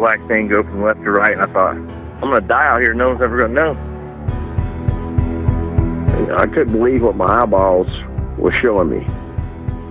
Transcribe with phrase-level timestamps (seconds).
[0.00, 2.94] black thing go from left to right, and I thought, I'm gonna die out here.
[2.94, 3.72] No one's ever gonna know.
[6.36, 7.86] I couldn't believe what my eyeballs
[8.38, 9.04] were showing me.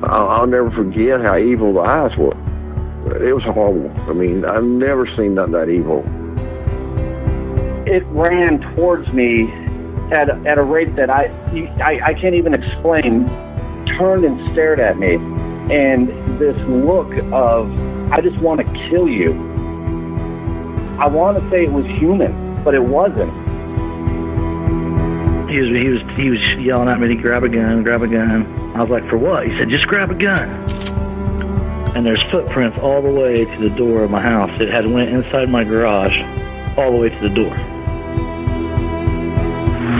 [0.04, 2.34] I'll, I'll never forget how evil the eyes were.
[3.23, 3.91] It was horrible.
[4.09, 6.04] I mean, I've never seen nothing that evil.
[7.88, 9.52] It ran towards me
[10.12, 11.26] at, at a rate that I,
[11.84, 13.28] I, I can't even explain.
[13.86, 15.16] Turned and stared at me.
[15.71, 17.71] And this look of,
[18.11, 19.49] I just want to kill you.
[21.00, 23.32] I want to say it was human, but it wasn't.
[25.50, 28.08] He was, he was, he was yelling at me to grab a gun, grab a
[28.08, 28.46] gun.
[28.75, 29.48] I was like, for what?
[29.48, 30.50] He said, just grab a gun.
[31.96, 34.52] And there's footprints all the way to the door of my house.
[34.59, 36.20] It had went inside my garage,
[36.78, 37.56] all the way to the door.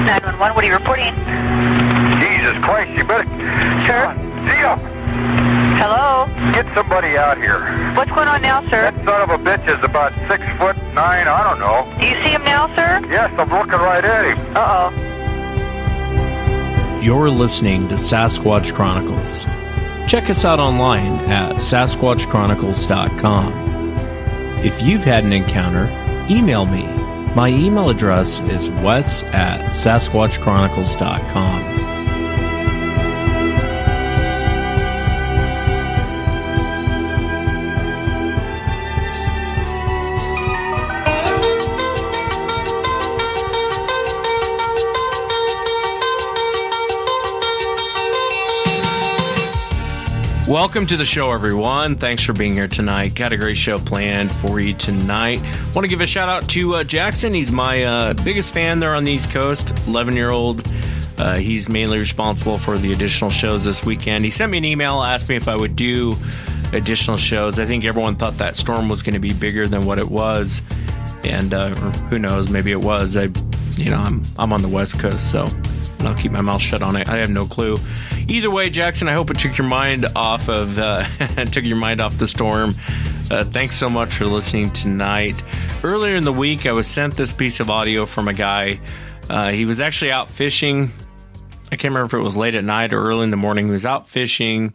[0.05, 1.16] 911, what are you reporting?
[2.20, 3.23] Jesus Christ, you better.
[3.88, 4.13] Sir?
[4.50, 4.77] Zia,
[5.79, 6.27] Hello?
[6.51, 7.93] get somebody out here.
[7.95, 8.91] What's going on now, sir?
[8.91, 11.88] That son of a bitch is about six foot nine, I don't know.
[11.99, 12.99] Do you see him now, sir?
[13.09, 14.38] Yes, I'm looking right at him.
[14.57, 14.91] Uh-oh.
[17.02, 19.45] You're listening to Sasquatch Chronicles.
[20.05, 23.53] Check us out online at SasquatchChronicles.com.
[24.66, 25.88] If you've had an encounter,
[26.30, 26.85] email me.
[27.35, 31.78] My email address is wes at SasquatchChronicles.com.
[50.50, 51.95] Welcome to the show, everyone.
[51.95, 53.14] Thanks for being here tonight.
[53.14, 55.44] Got a great show planned for you tonight.
[55.75, 57.36] Want to give a shout out to uh, Jackson.
[57.36, 60.67] He's my uh, biggest fan there on the East Coast, 11 year old.
[61.19, 64.25] Uh, he's mainly responsible for the additional shows this weekend.
[64.25, 66.16] He sent me an email, asked me if I would do
[66.73, 67.59] additional shows.
[67.59, 70.63] I think everyone thought that storm was going to be bigger than what it was,
[71.23, 71.69] and uh,
[72.09, 73.16] who knows, maybe it was.
[73.16, 73.29] I,
[73.75, 75.47] you know, I'm I'm on the West Coast, so
[76.01, 77.07] I'll keep my mouth shut on it.
[77.09, 77.77] I have no clue.
[78.27, 81.03] Either way, Jackson, I hope it took your mind off of uh,
[81.51, 82.75] took your mind off the storm.
[83.31, 85.41] Uh, thanks so much for listening tonight.
[85.83, 88.79] Earlier in the week, I was sent this piece of audio from a guy.
[89.29, 90.91] Uh, he was actually out fishing.
[91.71, 93.66] I can't remember if it was late at night or early in the morning.
[93.67, 94.73] He was out fishing,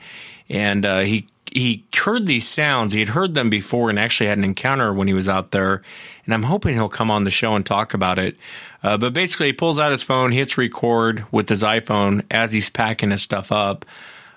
[0.48, 2.92] and uh, he he heard these sounds.
[2.92, 5.82] He had heard them before, and actually had an encounter when he was out there.
[6.24, 8.36] And I'm hoping he'll come on the show and talk about it.
[8.84, 12.69] Uh, but basically, he pulls out his phone, hits record with his iPhone as he's
[12.69, 13.87] packing his stuff up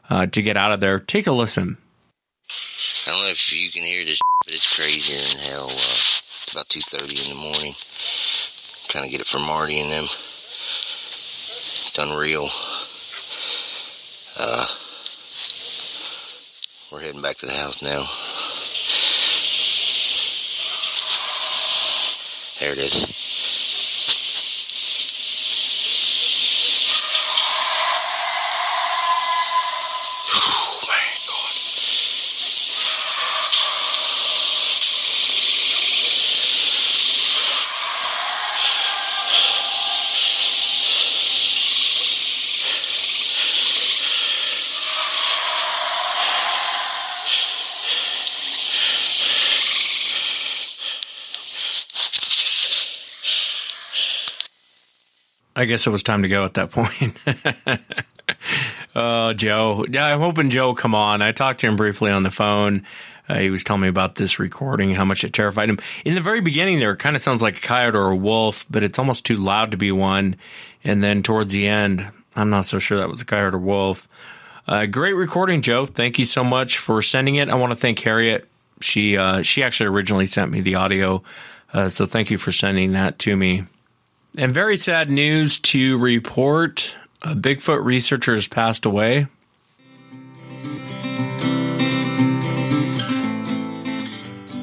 [0.09, 1.01] uh, to get out of there.
[1.01, 1.75] Take a listen.
[3.05, 5.69] I don't know if you can hear this, but it's crazier in hell.
[5.69, 5.97] Uh,
[6.43, 7.73] it's about 2.30 in the morning.
[8.87, 10.05] trying to get it from Marty and them.
[10.05, 12.47] It's unreal.
[14.39, 14.65] Uh,
[16.89, 18.05] we're heading back to the house now.
[22.61, 23.36] There it is.
[55.57, 57.17] I guess it was time to go at that point.
[58.95, 59.85] oh, Joe.
[59.89, 61.23] Yeah, I'm hoping Joe come on.
[61.23, 62.85] I talked to him briefly on the phone.
[63.27, 65.79] Uh, he was telling me about this recording, how much it terrified him.
[66.05, 68.83] In the very beginning, there, kind of sounds like a coyote or a wolf, but
[68.83, 70.35] it's almost too loud to be one.
[70.83, 74.07] And then towards the end, I'm not so sure that was a coyote or wolf.
[74.67, 75.87] Uh, great recording, Joe.
[75.87, 77.49] Thank you so much for sending it.
[77.49, 78.47] I want to thank Harriet.
[78.79, 81.23] She uh, she actually originally sent me the audio,
[81.73, 83.63] uh, so thank you for sending that to me.
[84.39, 89.25] And very sad news to report: a Bigfoot researcher has passed away.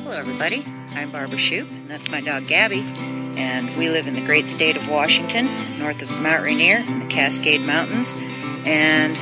[0.05, 0.65] Hello, everybody.
[0.95, 2.83] I'm Barbara Shoup, and that's my dog Gabby.
[3.37, 7.09] And we live in the great state of Washington, north of Mount Rainier in the
[7.13, 8.15] Cascade Mountains.
[8.65, 9.19] And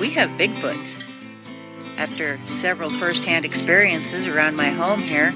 [0.00, 1.00] we have Bigfoots.
[1.96, 5.32] After several first-hand experiences around my home here,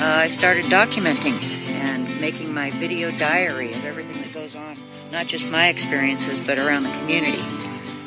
[0.00, 1.38] uh, I started documenting
[1.84, 4.76] and making my video diary of everything that goes on,
[5.12, 7.42] not just my experiences, but around the community.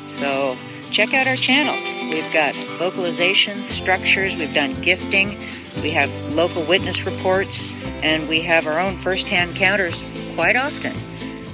[0.04, 0.56] So
[0.90, 1.74] check out our channel.
[2.10, 5.38] We've got vocalizations, structures, we've done gifting,
[5.82, 7.68] we have local witness reports,
[8.02, 9.94] and we have our own first-hand encounters
[10.34, 10.94] quite often.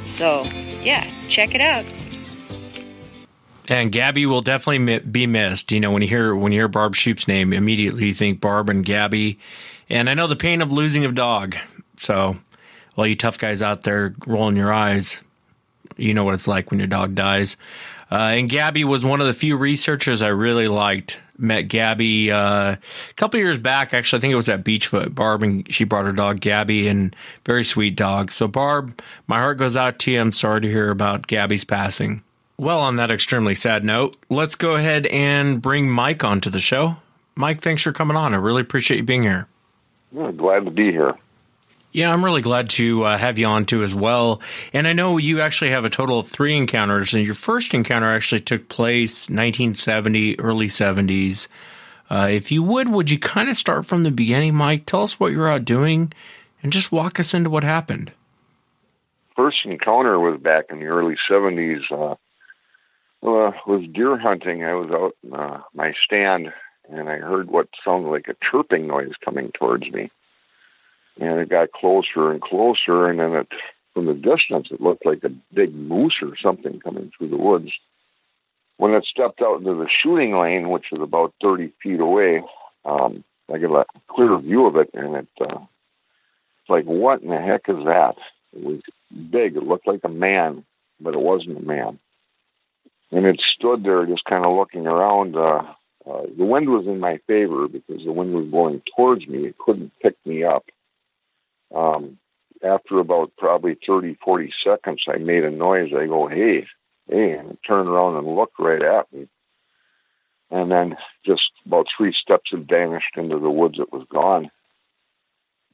[0.07, 0.45] So,
[0.83, 1.85] yeah, check it out.
[3.69, 5.73] And Gabby will definitely be missed.
[5.73, 8.69] You know, when you hear when you hear Barb Shoup's name, immediately you think Barb
[8.69, 9.39] and Gabby.
[9.89, 11.57] And I know the pain of losing a dog.
[12.05, 12.37] So,
[12.97, 15.21] all you tough guys out there rolling your eyes,
[15.97, 17.57] you know what it's like when your dog dies.
[18.13, 21.19] Uh, and Gabby was one of the few researchers I really liked.
[21.37, 22.79] Met Gabby uh, a
[23.17, 23.93] couple years back.
[23.93, 25.15] Actually, I think it was at Beachfoot.
[25.15, 28.31] Barb and she brought her dog Gabby, and very sweet dog.
[28.31, 30.21] So, Barb, my heart goes out to you.
[30.21, 32.23] I'm sorry to hear about Gabby's passing.
[32.57, 36.97] Well, on that extremely sad note, let's go ahead and bring Mike onto the show.
[37.35, 38.33] Mike, thanks for coming on.
[38.33, 39.49] I really appreciate you being here.
[40.13, 41.17] Yeah, glad to be here.
[41.95, 44.43] Yeah, I'm really glad to uh, have you on too as well.
[44.73, 48.13] And I know you actually have a total of three encounters, and your first encounter
[48.13, 51.47] actually took place 1970, early 70s.
[52.11, 54.87] Uh, if you would, would you kind of start from the beginning, Mike?
[54.87, 56.13] Tell us what you're out doing,
[56.65, 58.11] and just walk us into what happened.
[59.37, 61.83] First encounter was back in the early 70s.
[61.93, 62.17] Uh,
[63.25, 64.65] uh, was deer hunting.
[64.65, 66.53] I was out in uh, my stand,
[66.91, 70.11] and I heard what sounded like a chirping noise coming towards me
[71.21, 73.49] and it got closer and closer and then it
[73.93, 77.71] from the distance it looked like a big moose or something coming through the woods.
[78.77, 82.43] When it stepped out into the shooting lane which was about 30 feet away
[82.85, 85.59] um, i got a clear view of it and it uh,
[86.61, 88.15] it's like what in the heck is that?
[88.53, 88.81] It was
[89.31, 89.57] big.
[89.57, 90.65] It looked like a man
[91.01, 91.99] but it wasn't a man.
[93.11, 95.63] And it stood there just kind of looking around uh,
[96.07, 99.47] uh, the wind was in my favor because the wind was blowing towards me.
[99.47, 100.65] It couldn't pick me up
[101.75, 102.19] um,
[102.65, 105.91] after about probably 30, 40 seconds, I made a noise.
[105.97, 106.67] I go, hey,
[107.09, 109.29] hey, and I turned around and looked right at me.
[110.51, 110.97] And then
[111.27, 113.79] just about three steps it vanished into the woods.
[113.79, 114.51] It was gone.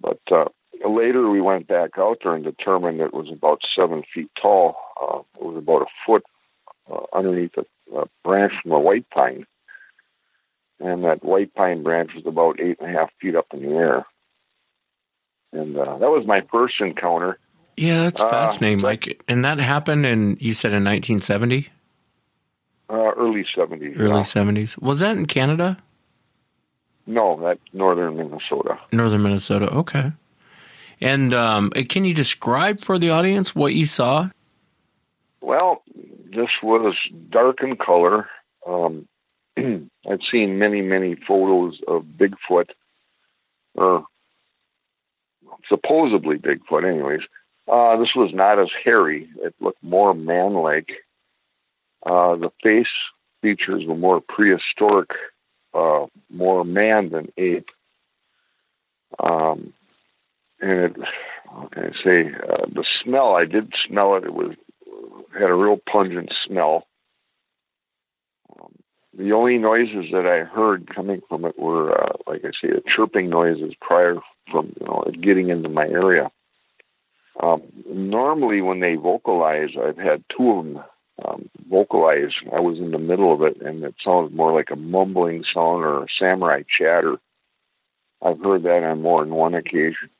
[0.01, 0.47] But uh,
[0.89, 4.77] later we went back out there and determined it was about seven feet tall.
[5.01, 6.25] Uh, it was about a foot
[6.91, 9.47] uh, underneath a, a branch from a white pine.
[10.79, 13.75] And that white pine branch was about eight and a half feet up in the
[13.75, 14.07] air
[15.53, 17.39] and uh, that was my first encounter.
[17.77, 19.23] Yeah, that's fascinating, uh, Mike.
[19.27, 21.69] And that happened in you said in 1970.
[22.89, 23.99] Uh, early 70s.
[23.99, 24.23] Early yeah.
[24.23, 24.81] 70s.
[24.83, 25.79] Was that in Canada?
[27.07, 28.79] No, that's northern Minnesota.
[28.93, 29.71] Northern Minnesota.
[29.71, 30.13] Okay.
[31.01, 34.29] And um, can you describe for the audience what you saw?
[35.41, 36.95] Well, this was
[37.31, 38.29] dark in color.
[38.67, 39.09] Um,
[39.57, 42.71] I'd seen many, many photos of Bigfoot,
[43.75, 44.05] or
[45.71, 47.23] supposedly Bigfoot, anyways.
[47.67, 49.31] Uh, this was not as hairy.
[49.37, 50.91] It looked more man-like.
[52.05, 52.89] Uh, the face
[53.41, 55.11] features were more prehistoric,
[55.73, 57.69] uh, more man than ape.
[59.23, 59.73] Um,
[60.61, 60.97] and it,
[61.49, 64.25] I say, uh, the smell, I did smell it.
[64.25, 64.55] It was,
[65.33, 66.87] had a real pungent smell.
[68.61, 68.75] Um,
[69.17, 72.83] the only noises that I heard coming from it were, uh, like I say, the
[72.95, 74.17] chirping noises prior
[74.51, 76.31] from you know getting into my area.
[77.43, 80.85] Um, normally, when they vocalize, I've had two of them
[81.27, 82.33] um, vocalize.
[82.55, 85.85] I was in the middle of it, and it sounded more like a mumbling sound
[85.85, 87.17] or a samurai chatter.
[88.23, 90.11] I've heard that on more than one occasion.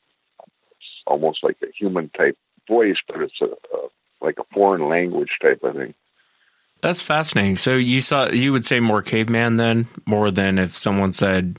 [0.43, 2.37] It's almost like a human type
[2.69, 3.89] voice, but it's a, a
[4.21, 5.95] like a foreign language type of thing.
[6.83, 7.57] That's fascinating.
[7.57, 11.59] So you saw you would say more caveman then, more than if someone said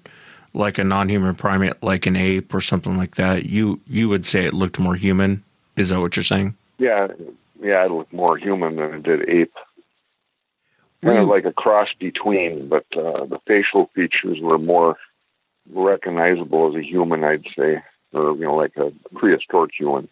[0.53, 4.45] like a non-human primate, like an ape or something like that, you you would say
[4.45, 5.43] it looked more human.
[5.75, 6.55] Is that what you're saying?
[6.79, 7.07] Yeah,
[7.61, 9.53] yeah, it looked more human than it did ape.
[11.03, 14.97] Kind of like a cross between, but uh, the facial features were more
[15.71, 17.81] recognizable as a human, I'd say,
[18.13, 20.09] or you know, like a prehistoric human.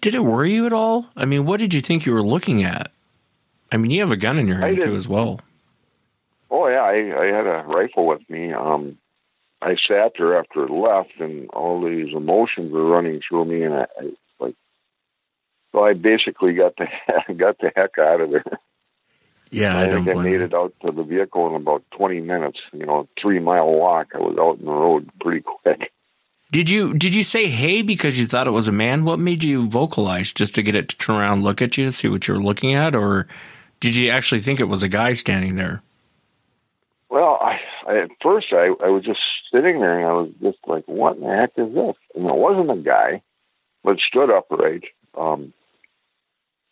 [0.00, 1.06] Did it worry you at all?
[1.16, 2.92] I mean, what did you think you were looking at?
[3.72, 5.40] I mean, you have a gun in your hand too, as well.
[6.50, 8.52] Oh yeah, I, I had a rifle with me.
[8.52, 8.98] Um,
[9.60, 13.74] I sat there after it left, and all these emotions were running through me, and
[13.74, 14.54] I, I like,
[15.72, 16.86] so I basically got the
[17.34, 18.44] got the heck out of there.
[19.50, 22.60] Yeah, I, I think I made it out to the vehicle in about twenty minutes.
[22.72, 24.08] You know, three mile walk.
[24.14, 25.92] I was out in the road pretty quick.
[26.50, 29.04] Did you did you say hey because you thought it was a man?
[29.04, 31.86] What made you vocalize just to get it to turn around, and look at you,
[31.86, 33.26] and see what you were looking at, or
[33.84, 35.82] did you actually think it was a guy standing there?
[37.10, 39.20] Well, I, I at first I, I was just
[39.52, 41.94] sitting there and I was just like, what in the heck is this?
[42.14, 43.20] And it wasn't a guy,
[43.82, 44.84] but stood upright.
[45.14, 45.52] Um,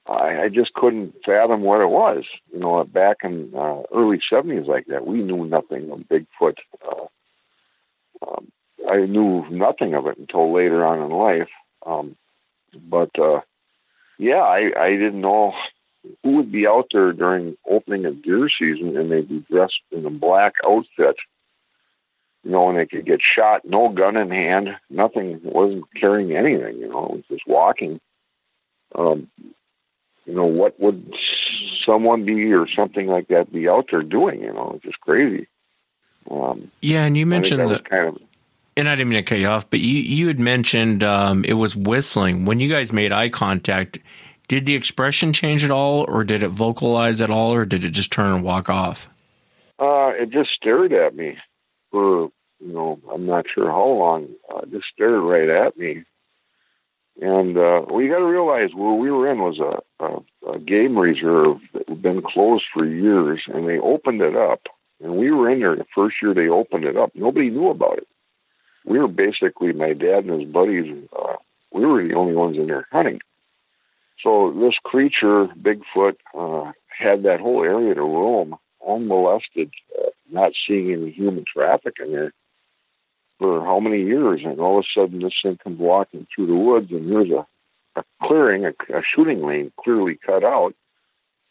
[0.06, 2.24] I, I just couldn't fathom what it was.
[2.50, 6.56] You know, back in uh, early '70s, like that, we knew nothing of Bigfoot.
[6.82, 8.50] Uh, um,
[8.88, 11.50] I knew nothing of it until later on in life.
[11.84, 12.16] Um,
[12.74, 13.42] but uh,
[14.16, 15.52] yeah, I, I didn't know
[16.22, 20.04] who would be out there during opening of deer season and they'd be dressed in
[20.04, 21.16] a black outfit,
[22.42, 26.78] you know, and they could get shot, no gun in hand, nothing, wasn't carrying anything,
[26.78, 28.00] you know, it was just walking.
[28.94, 29.28] Um,
[30.26, 31.14] you know, what would
[31.84, 34.40] someone be or something like that be out there doing?
[34.40, 35.48] You know, it's just crazy.
[36.30, 38.22] Um, Yeah, and you mentioned that the, kind of
[38.76, 41.54] and I didn't mean to cut you off, but you you had mentioned um, it
[41.54, 43.98] was whistling when you guys made eye contact.
[44.48, 47.90] Did the expression change at all, or did it vocalize at all, or did it
[47.90, 49.08] just turn and walk off?
[49.78, 51.38] Uh, it just stared at me
[51.90, 52.30] for,
[52.60, 54.28] you know, I'm not sure how long.
[54.54, 56.04] Uh, just stared right at me.
[57.20, 60.98] And, uh, you got to realize where we were in was a, a, a game
[60.98, 64.60] reserve that had been closed for years, and they opened it up.
[65.00, 67.10] And we were in there the first year they opened it up.
[67.14, 68.08] Nobody knew about it.
[68.84, 71.36] We were basically, my dad and his buddies, uh,
[71.72, 73.20] we were the only ones in there hunting.
[74.22, 80.92] So this creature, Bigfoot, uh, had that whole area to roam unmolested, uh, not seeing
[80.92, 82.32] any human traffic in there
[83.38, 84.42] for how many years.
[84.44, 87.46] And all of a sudden, this thing comes walking through the woods, and there's a,
[87.98, 90.74] a clearing, a, a shooting lane clearly cut out.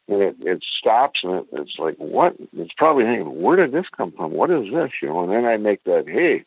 [0.08, 2.36] And it, it stops, and it, it's like, what?
[2.54, 4.32] It's probably thinking, where did this come from?
[4.32, 4.92] What is this?
[5.01, 6.46] You know, and then I make that, hey.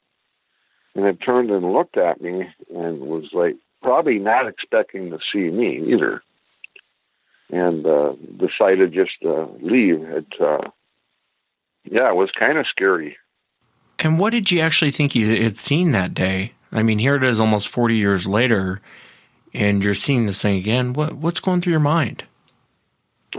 [0.95, 5.51] And it turned and looked at me and was like, probably not expecting to see
[5.51, 6.23] me either
[7.51, 10.03] and uh, decided just to leave.
[10.03, 10.71] It, uh,
[11.85, 13.17] yeah, it was kind of scary.
[13.99, 16.55] And what did you actually think you had seen that day?
[16.73, 18.81] I mean, here it is, almost forty years later,
[19.53, 20.95] and you're seeing this thing again.
[20.95, 22.25] What what's going through your mind?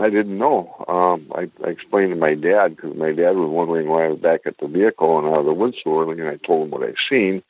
[0.00, 0.74] I didn't know.
[0.88, 4.20] Um, I, I explained to my dad because my dad was wondering why I was
[4.20, 6.70] back at the vehicle and out of the woods so early, and I told him
[6.70, 7.42] what I'd seen.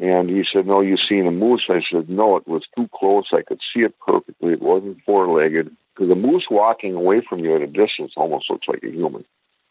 [0.00, 3.28] And he said, "No, you seen a moose." I said, "No, it was too close.
[3.32, 4.52] I could see it perfectly.
[4.52, 8.68] It wasn't four-legged because a moose walking away from you at a distance almost looks
[8.68, 9.24] like a human,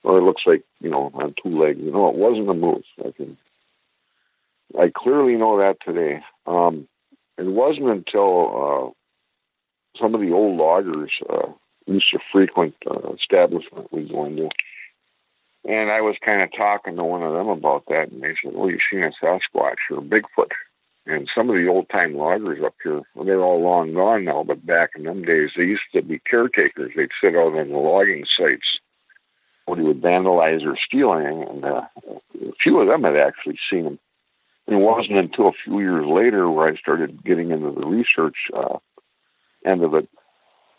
[0.04, 1.80] or it looks like you know on two legs.
[1.82, 2.86] You know, it wasn't a moose.
[3.00, 3.38] I can,
[4.78, 6.22] I clearly know that today.
[6.46, 6.90] Um,
[7.38, 8.96] it wasn't until
[9.96, 11.48] uh, some of the old loggers uh,
[11.86, 14.50] used to frequent uh, establishment we go into.
[15.68, 18.56] And I was kind of talking to one of them about that, and they said,
[18.56, 20.52] "Well, you seen a Sasquatch or Bigfoot?"
[21.06, 24.44] And some of the old time loggers up here, well, they're all long gone now,
[24.44, 26.94] but back in them days, they used to be caretakers.
[26.96, 28.80] They'd sit out on the logging sites
[29.66, 31.82] when he would vandalize or steal anything, and uh,
[32.42, 34.00] a few of them had actually seen him.
[34.68, 38.38] And it wasn't until a few years later where I started getting into the research
[38.54, 38.78] uh,
[39.66, 40.10] end of it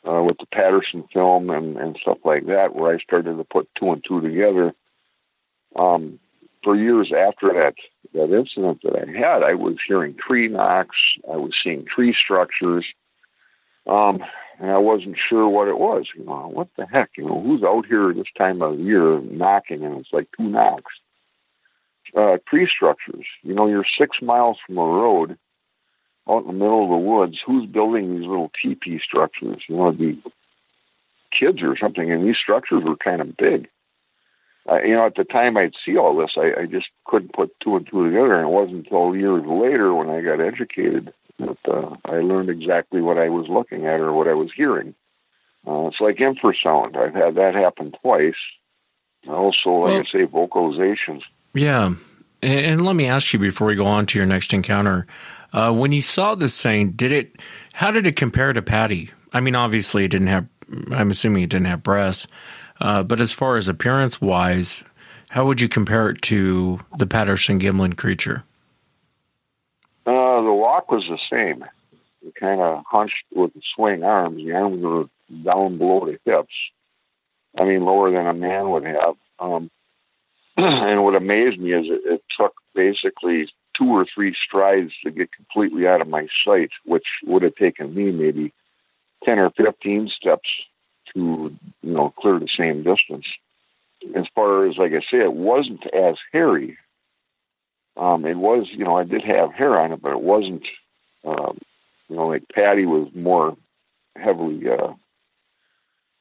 [0.09, 3.69] uh, with the Patterson film and, and stuff like that, where I started to put
[3.79, 4.73] two and two together.
[5.77, 6.19] Um,
[6.65, 7.75] for years after that
[8.15, 10.97] that incident that I had, I was hearing tree knocks,
[11.31, 12.87] I was seeing tree structures,
[13.87, 14.21] um,
[14.59, 16.07] and I wasn't sure what it was.
[16.17, 17.11] You know, what the heck?
[17.17, 19.85] You know, who's out here this time of year knocking?
[19.85, 20.93] And it's like two knocks.
[22.17, 23.27] Uh, tree structures.
[23.43, 25.38] You know, you're six miles from a road
[26.29, 29.63] out in the middle of the woods, who's building these little teepee structures?
[29.69, 30.23] You know, it'd
[31.39, 33.69] kids or something, and these structures were kind of big.
[34.71, 37.59] Uh, you know, at the time I'd see all this, I, I just couldn't put
[37.61, 41.57] two and two together, and it wasn't until years later when I got educated that
[41.67, 44.95] uh, I learned exactly what I was looking at or what I was hearing.
[45.67, 46.97] Uh, it's like infrasound.
[46.97, 48.35] I've had that happen twice.
[49.27, 51.23] Also, like Well- I say, vocalizations.
[51.55, 51.95] Yeah,
[52.43, 55.07] and, and let me ask you before we go on to your next encounter.
[55.52, 57.37] Uh, when you saw this thing, did it?
[57.73, 59.11] How did it compare to Patty?
[59.33, 60.47] I mean, obviously, it didn't have.
[60.90, 62.26] I'm assuming it didn't have breasts,
[62.81, 64.85] uh, but as far as appearance wise,
[65.31, 68.45] how would you compare it to the Patterson Gimlin creature?
[70.07, 71.64] Uh, the walk was the same.
[72.26, 74.37] It kind of hunched with the swing arms.
[74.37, 75.05] The arms were
[75.45, 76.52] down below the hips.
[77.59, 79.17] I mean, lower than a man would have.
[79.38, 79.71] Um,
[80.57, 85.33] and what amazed me is it, it took basically two or three strides to get
[85.33, 88.53] completely out of my sight, which would have taken me maybe
[89.25, 90.49] 10 or 15 steps
[91.15, 93.27] to, you know, clear the same distance.
[94.15, 96.77] As far as, like I say, it wasn't as hairy.
[97.97, 100.65] Um, it was, you know, I did have hair on it, but it wasn't,
[101.25, 101.59] um,
[102.09, 103.57] you know, like Patty was more
[104.17, 104.93] heavily uh,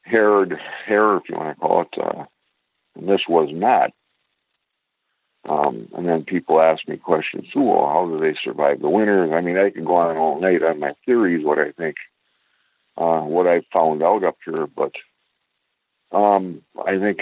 [0.02, 2.24] haired hair, if you want to call it, uh,
[2.96, 3.90] and this was not.
[5.48, 7.62] Um, and then people ask me questions too.
[7.62, 9.36] Well, how do they survive the winter?
[9.36, 11.96] I mean, I can go on all night on my theories, what I think,
[12.96, 14.92] uh, what I found out up here, but
[16.10, 17.18] um, I think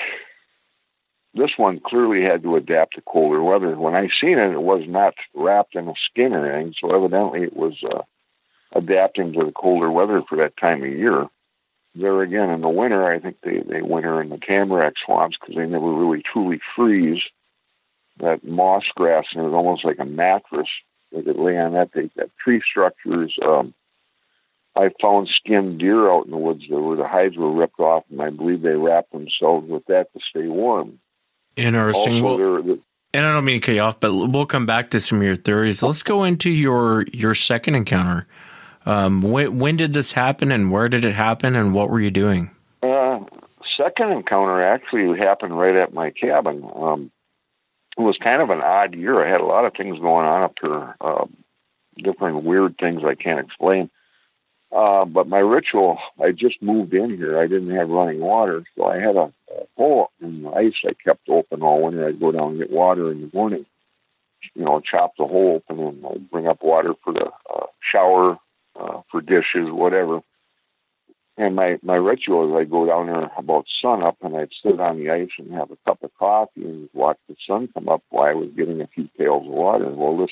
[1.34, 3.78] this one clearly had to adapt to colder weather.
[3.78, 7.42] When I seen it, it was not wrapped in a skin or anything, so evidently
[7.42, 8.02] it was uh,
[8.72, 11.26] adapting to the colder weather for that time of year.
[11.94, 15.56] there again in the winter, I think they they winter in the tamarack swamps because
[15.56, 17.22] they never really truly freeze.
[18.18, 20.68] That moss grass and it was almost like a mattress.
[21.12, 21.90] They could lay on that.
[21.94, 23.36] They got tree structures.
[23.44, 23.74] Um,
[24.74, 28.04] I found skinned deer out in the woods there where the hides were ripped off,
[28.10, 30.98] and I believe they wrapped themselves with that to stay warm.
[31.56, 32.24] Interesting.
[32.24, 32.82] Also, Well- there, there-
[33.14, 35.24] And I don't mean to cut you off, but we'll come back to some of
[35.24, 35.82] your theories.
[35.82, 38.26] Let's go into your your second encounter.
[38.84, 42.10] Um, when when did this happen, and where did it happen, and what were you
[42.10, 42.50] doing?
[42.82, 43.20] Uh,
[43.76, 46.68] second encounter actually happened right at my cabin.
[46.74, 47.10] Um,
[47.96, 49.24] it was kind of an odd year.
[49.24, 51.24] I had a lot of things going on up here, uh,
[51.96, 53.90] different weird things I can't explain.
[54.72, 57.38] Uh, but my ritual, I just moved in here.
[57.38, 60.92] I didn't have running water, so I had a, a hole in the ice I
[61.02, 62.06] kept open all winter.
[62.06, 63.64] I'd go down and get water in the morning.
[64.54, 68.38] You know, chop the hole open and I'd bring up water for the uh, shower,
[68.78, 70.20] uh, for dishes, whatever.
[71.38, 74.80] And my my ritual is I go down there about sun up and I'd sit
[74.80, 78.02] on the ice and have a cup of coffee and watch the sun come up
[78.08, 79.90] while I was getting a few pails of water.
[79.90, 80.30] Well, this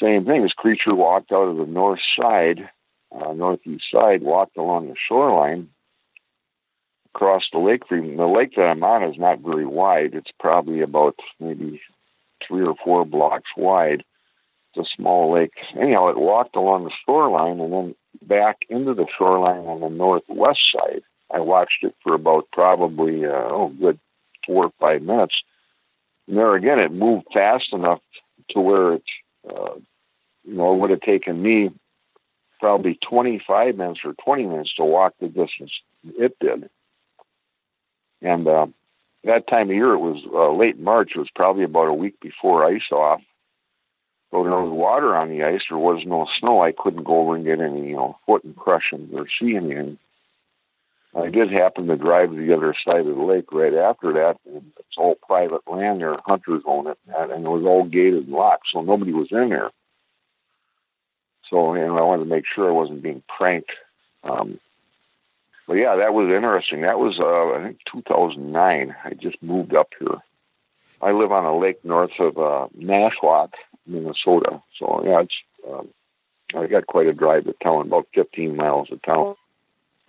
[0.00, 0.42] same thing.
[0.42, 2.68] This creature walked out of the north side,
[3.14, 5.70] uh, northeast side, walked along the shoreline,
[7.14, 7.82] across the lake.
[7.88, 10.14] The lake that I'm on is not very wide.
[10.14, 11.80] It's probably about maybe
[12.46, 14.04] three or four blocks wide.
[14.74, 15.54] It's a small lake.
[15.80, 17.94] Anyhow, it walked along the shoreline and then
[18.26, 21.02] back into the shoreline on the northwest side.
[21.32, 23.98] I watched it for about probably uh, oh, good
[24.46, 25.34] four or five minutes.
[26.28, 28.00] And there again, it moved fast enough
[28.50, 29.04] to where it,
[29.48, 29.74] uh,
[30.44, 31.70] you know, it would have taken me
[32.60, 35.72] probably 25 minutes or 20 minutes to walk the distance
[36.18, 36.68] it did.
[38.22, 38.66] And uh,
[39.24, 41.12] that time of year, it was uh, late March.
[41.14, 43.20] It was probably about a week before ice off.
[44.34, 45.60] So there was water on the ice.
[45.68, 46.60] There was no snow.
[46.60, 49.96] I couldn't go over and get any, you know, foot impressions or see anything.
[51.14, 54.38] I did happen to drive to the other side of the lake right after that.
[54.44, 56.16] And it's all private land there.
[56.26, 59.70] Hunters own it, and it was all gated and locked, so nobody was in there.
[61.48, 63.70] So, know, I wanted to make sure I wasn't being pranked.
[64.24, 64.58] Um,
[65.68, 66.80] but yeah, that was interesting.
[66.80, 68.96] That was, uh, I think, 2009.
[69.04, 70.18] I just moved up here.
[71.04, 73.50] I live on a lake north of uh, Nashwauk,
[73.86, 74.62] Minnesota.
[74.78, 75.34] So yeah, it's
[75.70, 75.88] um,
[76.56, 79.34] I got quite a drive to town, about 15 miles to town.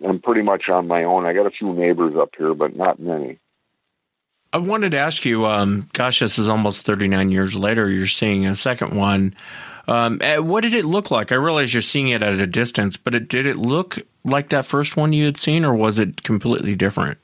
[0.02, 1.26] I'm pretty much on my own.
[1.26, 3.38] I got a few neighbors up here, but not many.
[4.54, 7.90] I wanted to ask you, um, gosh, this is almost 39 years later.
[7.90, 9.34] You're seeing a second one.
[9.88, 11.30] Um, eh, what did it look like?
[11.30, 14.64] I realize you're seeing it at a distance, but it, did it look like that
[14.64, 17.18] first one you had seen, or was it completely different?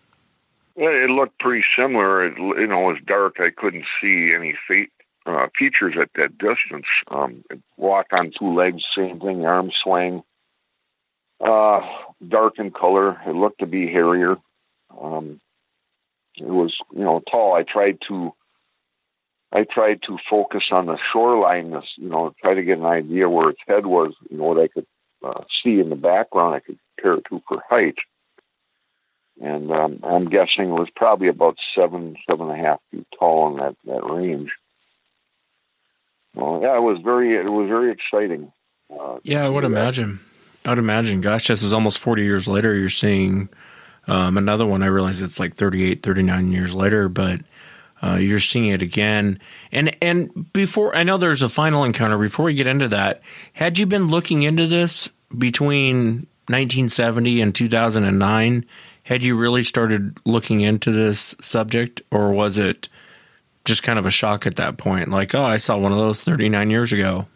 [0.77, 2.27] It looked pretty similar.
[2.27, 3.37] It, you know, it was dark.
[3.39, 4.89] I couldn't see any fe-
[5.27, 6.87] uh, features at that distance.
[7.09, 10.23] Um, it walked on two legs, same thing, arm swing.
[11.41, 11.81] Uh,
[12.27, 13.21] dark in color.
[13.27, 14.37] It looked to be hairier.
[15.01, 15.41] Um,
[16.37, 17.55] it was, you know, tall.
[17.55, 18.33] I tried to,
[19.53, 21.71] I tried to focus on the shoreline.
[21.73, 24.15] This, you know, try to get an idea where its head was.
[24.31, 24.87] You know, what I could
[25.25, 26.55] uh, see in the background.
[26.55, 27.97] I could compare it to for height.
[29.41, 33.51] And um, I'm guessing it was probably about seven, seven and a half feet tall
[33.51, 34.51] in that that range.
[36.35, 38.53] Well, yeah, it was very, it was very exciting.
[38.91, 40.21] Uh, Yeah, I would imagine.
[40.65, 41.21] I would imagine.
[41.21, 42.75] Gosh, this is almost 40 years later.
[42.75, 43.49] You're seeing
[44.07, 44.83] um, another one.
[44.83, 47.41] I realize it's like 38, 39 years later, but
[48.03, 49.39] uh, you're seeing it again.
[49.71, 52.19] And and before I know there's a final encounter.
[52.19, 58.67] Before we get into that, had you been looking into this between 1970 and 2009?
[59.05, 62.89] Had you really started looking into this subject, or was it
[63.65, 65.11] just kind of a shock at that point?
[65.11, 67.27] Like, oh, I saw one of those 39 years ago.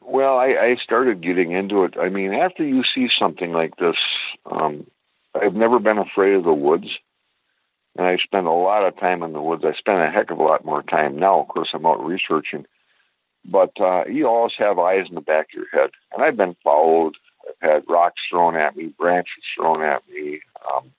[0.00, 1.94] Well, I, I started getting into it.
[2.00, 3.96] I mean, after you see something like this,
[4.50, 4.86] um,
[5.34, 6.88] I've never been afraid of the woods,
[7.96, 9.64] and I spend a lot of time in the woods.
[9.66, 11.40] I spend a heck of a lot more time now.
[11.40, 12.66] Of course, I'm out researching,
[13.44, 16.56] but uh, you always have eyes in the back of your head, and I've been
[16.62, 17.16] followed.
[17.48, 20.40] I've had rocks thrown at me, branches thrown at me,
[20.74, 20.92] um,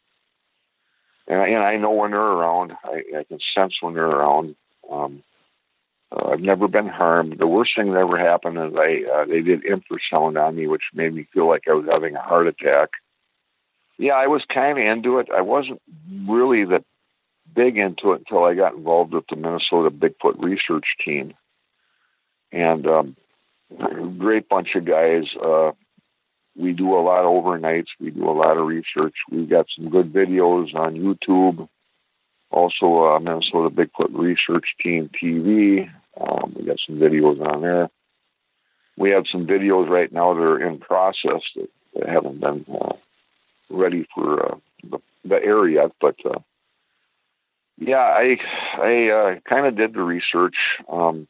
[1.28, 2.74] and, I- and I know when they're around.
[2.84, 4.56] I, I can sense when they're around.
[4.90, 5.24] Um,
[6.12, 7.38] uh, I've never been harmed.
[7.38, 10.84] The worst thing that ever happened is I uh, they did infrasound on me, which
[10.94, 12.90] made me feel like I was having a heart attack.
[13.98, 15.28] Yeah, I was kind of into it.
[15.36, 15.82] I wasn't
[16.28, 16.86] really that
[17.54, 21.34] big into it until I got involved with the Minnesota Bigfoot Research Team,
[22.54, 23.16] and um,
[23.80, 25.24] a great bunch of guys.
[25.44, 25.72] Uh,
[26.58, 27.88] we do a lot of overnights.
[28.00, 29.16] We do a lot of research.
[29.30, 31.68] We've got some good videos on YouTube
[32.52, 35.90] also uh, Minnesota Bigfoot Research Team TV.
[36.20, 37.90] Um, we got some videos on there.
[38.98, 42.94] We have some videos right now that are in process that, that haven't been uh,
[43.70, 44.56] ready for uh,
[44.90, 45.92] the, the yet.
[46.02, 46.40] But uh,
[47.78, 48.38] yeah, I
[48.82, 50.56] I uh, kind of did the research.
[50.92, 51.28] Um,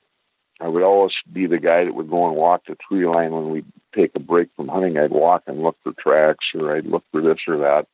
[0.60, 3.50] I would always be the guy that would go and walk the tree line when
[3.52, 3.63] we
[3.96, 4.98] take a break from hunting.
[4.98, 7.86] I'd walk and look for tracks, or I'd look for this or that.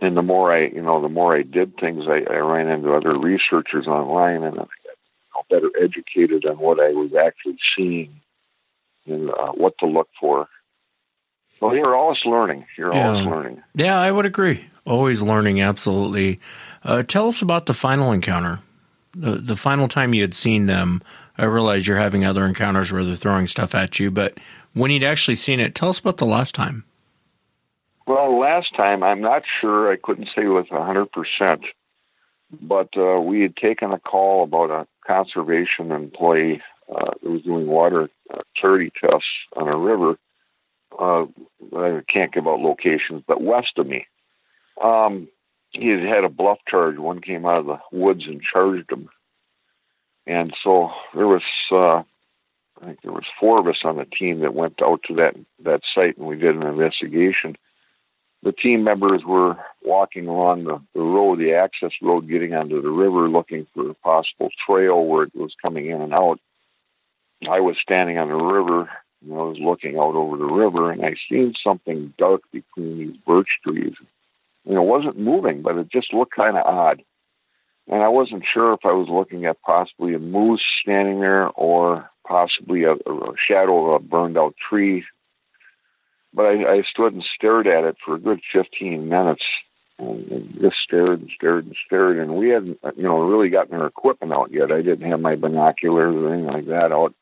[0.00, 2.92] And the more I, you know, the more I did things, I, I ran into
[2.92, 7.58] other researchers online, and I got you know, better educated on what I was actually
[7.76, 8.20] seeing
[9.06, 10.48] and uh, what to look for.
[11.60, 12.66] Well, you're always learning.
[12.76, 13.08] You're Yeah.
[13.10, 13.62] always learning.
[13.76, 14.64] Yeah, I would agree.
[14.84, 16.40] Always learning, absolutely.
[16.82, 18.58] Uh, tell us about the final encounter.
[19.16, 21.00] The, the final time you had seen them,
[21.36, 24.38] I realize you're having other encounters where they're throwing stuff at you, but
[24.72, 26.84] when you'd actually seen it, tell us about the last time.
[28.06, 29.90] Well, last time I'm not sure.
[29.90, 31.62] I couldn't say with a hundred percent,
[32.60, 38.10] but uh, we had taken a call about a conservation employee uh, was doing water
[38.32, 40.18] uh, charity tests on a river.
[40.98, 41.24] Uh,
[41.76, 44.06] I can't give out locations, but west of me,
[44.82, 45.28] um,
[45.70, 46.98] he had had a bluff charge.
[46.98, 49.08] One came out of the woods and charged him,
[50.26, 51.42] and so there was.
[51.70, 52.02] Uh,
[52.82, 55.34] I think there was four of us on the team that went out to that
[55.64, 57.56] that site, and we did an investigation
[58.44, 62.90] the team members were walking along the, the road, the access road, getting onto the
[62.90, 66.38] river, looking for a possible trail where it was coming in and out.
[67.50, 68.90] I was standing on the river,
[69.22, 73.16] and I was looking out over the river, and I seen something dark between these
[73.26, 73.94] birch trees.
[74.66, 77.02] And it wasn't moving, but it just looked kind of odd.
[77.88, 82.10] And I wasn't sure if I was looking at possibly a moose standing there or
[82.26, 85.04] possibly a, a shadow of a burned out tree
[86.34, 89.44] but I, I stood and stared at it for a good 15 minutes
[89.98, 92.18] and, just stared and stared and stared.
[92.18, 94.72] And we hadn't, you know, really gotten our equipment out yet.
[94.72, 97.14] I didn't have my binoculars or anything like that out.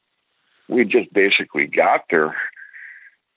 [0.69, 2.35] We just basically got there.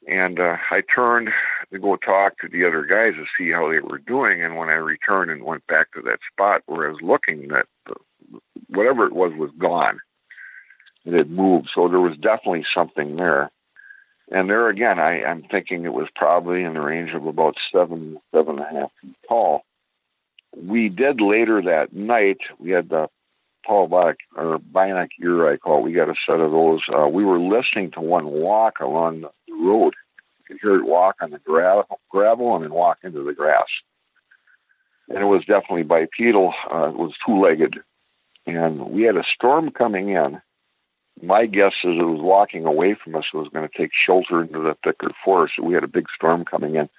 [0.08, 1.30] And uh, I turned
[1.72, 4.44] to go talk to the other guys to see how they were doing.
[4.44, 7.66] And when I returned and went back to that spot where I was looking, that
[8.70, 10.00] whatever it was was gone.
[11.06, 11.70] It had moved.
[11.74, 13.52] So there was definitely something there.
[14.32, 18.18] And there again, I, I'm thinking it was probably in the range of about seven,
[18.34, 19.62] seven and a half feet tall.
[20.58, 23.08] We did later that night, we had the
[23.66, 25.84] Paul Bionic, or Bionic ear, I call it.
[25.84, 26.82] We got a set of those.
[26.94, 29.94] Uh, we were listening to one walk along the road.
[30.48, 33.68] Could hear it walk on the gra- gravel and then walk into the grass.
[35.10, 36.54] And it was definitely bipedal.
[36.72, 37.78] Uh, it was two legged.
[38.48, 40.42] And we had a storm coming in
[41.22, 43.26] my guess is it was walking away from us.
[43.34, 45.54] It was going to take shelter into the thicker forest.
[45.62, 46.90] We had a big storm coming in.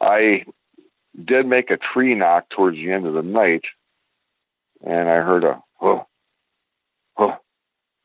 [0.00, 0.44] I
[1.22, 3.64] did make a tree knock towards the end of the night,
[4.84, 6.04] and I heard a huh,
[7.16, 7.36] huh,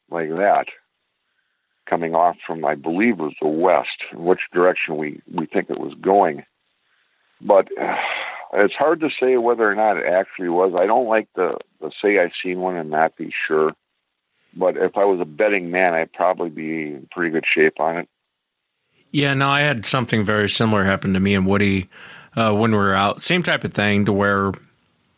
[0.10, 0.68] like that
[1.90, 4.04] coming off from, I believe, was the west.
[4.14, 6.44] Which direction we we think it was going,
[7.42, 7.68] but.
[7.80, 7.96] Uh,
[8.58, 10.74] it's hard to say whether or not it actually was.
[10.80, 11.58] I don't like to,
[12.02, 13.74] say I've seen one and not be sure
[14.56, 17.98] but if I was a betting man, I'd probably be in pretty good shape on
[17.98, 18.10] it.
[19.12, 21.90] Yeah, no, I had something very similar happen to me and Woody
[22.36, 23.22] uh, when we were out.
[23.22, 24.52] Same type of thing to where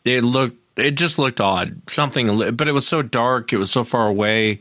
[0.04, 1.80] it looked, it just looked odd.
[1.88, 4.60] Something, but it was so dark, it was so far away.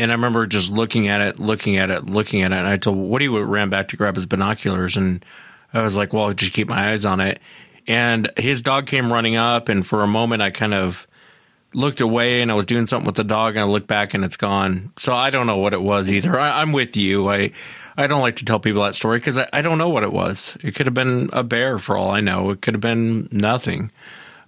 [0.00, 2.56] And I remember just looking at it, looking at it, looking at it.
[2.56, 5.24] And I told Woody ran back to grab his binoculars, and
[5.72, 7.40] I was like, "Well, I'll just keep my eyes on it."
[7.86, 11.06] And his dog came running up, and for a moment, I kind of
[11.72, 14.24] looked away and I was doing something with the dog and I looked back and
[14.24, 14.92] it's gone.
[14.96, 16.38] So I don't know what it was either.
[16.38, 17.30] I, am with you.
[17.30, 17.52] I
[17.96, 20.12] I don't like to tell people that story because I, I don't know what it
[20.12, 20.56] was.
[20.62, 22.50] It could have been a bear for all I know.
[22.50, 23.90] It could have been nothing.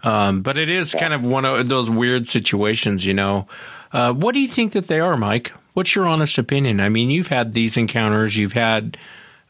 [0.02, 3.46] Um, but it is kind of one of those weird situations, you know.
[3.92, 5.52] Uh, what do you think that they are, Mike?
[5.74, 6.80] What's your honest opinion?
[6.80, 8.96] I mean, you've had these encounters, you've had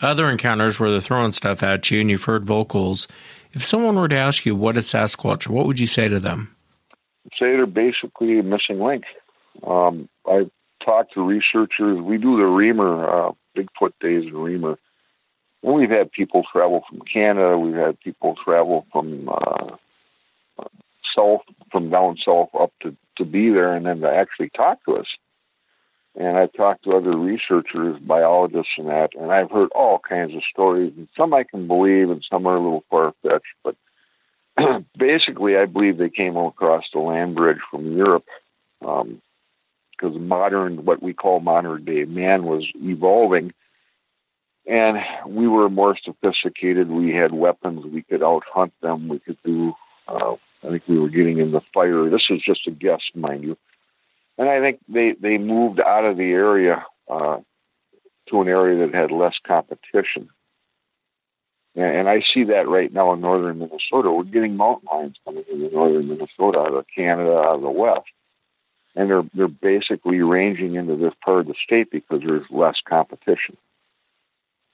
[0.01, 3.09] other encounters where they're throwing stuff at you, and you've heard vocals.
[3.53, 6.55] If someone were to ask you what is Sasquatch, what would you say to them?
[7.39, 9.05] say they're basically a missing link.
[9.67, 10.51] Um, I
[10.85, 12.01] talked to researchers.
[12.01, 14.77] We do the Remer, uh, Bigfoot Days in Remer.
[15.63, 17.57] And we've had people travel from Canada.
[17.59, 19.77] We've had people travel from uh,
[21.15, 24.97] south, from down south up to, to be there and then to actually talk to
[24.97, 25.07] us.
[26.15, 30.43] And I've talked to other researchers, biologists, and that, and I've heard all kinds of
[30.51, 30.93] stories.
[30.97, 33.47] And some I can believe, and some are a little far fetched.
[33.65, 33.77] But
[34.99, 38.27] basically, I believe they came across the land bridge from Europe
[38.81, 39.07] because
[40.03, 43.55] um, modern, what we call modern day man, was evolving,
[44.67, 46.91] and we were more sophisticated.
[46.91, 47.87] We had weapons.
[47.87, 49.09] We could out hunt them.
[49.09, 49.73] We could do.
[50.07, 52.09] Uh, I think we were getting in the fire.
[52.09, 53.57] This is just a guess, mind you.
[54.39, 57.39] And I think they they moved out of the area uh,
[58.29, 60.31] to an area that had less competition.
[61.75, 64.11] And, and I see that right now in northern Minnesota.
[64.11, 68.09] We're getting mountain lions coming into northern Minnesota out of Canada, out of the west.
[68.95, 73.57] And they're they're basically ranging into this part of the state because there's less competition.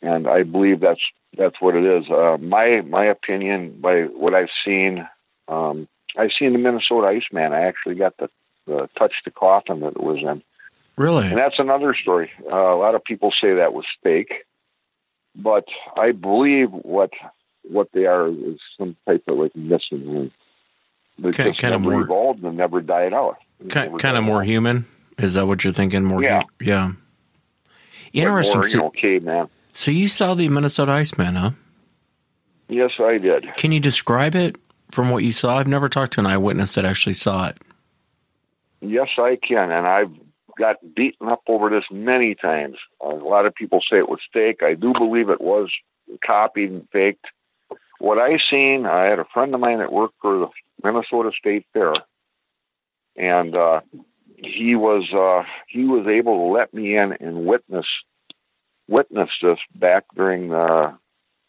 [0.03, 1.01] And I believe that's
[1.37, 2.11] that's what it is.
[2.11, 5.07] Uh, my my opinion, by what I've seen,
[5.49, 7.53] um, I've seen the Minnesota Iceman.
[7.53, 8.29] I actually got the,
[8.67, 10.43] the touch the coffin that it was in.
[10.97, 11.29] Really?
[11.29, 12.31] And that's another story.
[12.51, 14.33] Uh, a lot of people say that was fake,
[15.37, 15.65] but
[15.97, 17.11] I believe what
[17.63, 20.33] what they are is some type of like missing link.
[21.19, 23.37] They Ki- just kinda more- evolved and never died out.
[23.61, 24.47] They Kind, never kind of more out.
[24.47, 24.87] human.
[25.19, 26.05] Is that what you're thinking?
[26.05, 26.23] More.
[26.23, 26.43] Yeah.
[26.59, 26.93] hu- yeah.
[28.13, 28.57] Interesting.
[28.57, 29.49] More, you so, know, caveman.
[29.75, 31.51] so you saw the Minnesota Iceman, huh?
[32.69, 33.47] Yes, I did.
[33.57, 34.57] Can you describe it
[34.91, 35.59] from what you saw?
[35.59, 37.59] I've never talked to an eyewitness that actually saw it.
[38.81, 40.13] Yes, I can, and I've
[40.59, 42.77] got beaten up over this many times.
[43.01, 44.63] A lot of people say it was fake.
[44.63, 45.71] I do believe it was
[46.25, 47.27] copied and faked.
[47.99, 50.49] What I seen, I had a friend of mine that worked for the
[50.83, 51.95] Minnesota State Fair,
[53.17, 53.81] and uh,
[54.37, 57.87] he was uh, he was able to let me in and witness
[58.87, 60.97] witness this back during the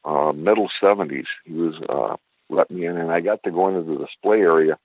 [0.03, 1.27] uh, middle seventies.
[1.45, 2.17] He was uh,
[2.49, 4.77] let me in, and I got to go into the display area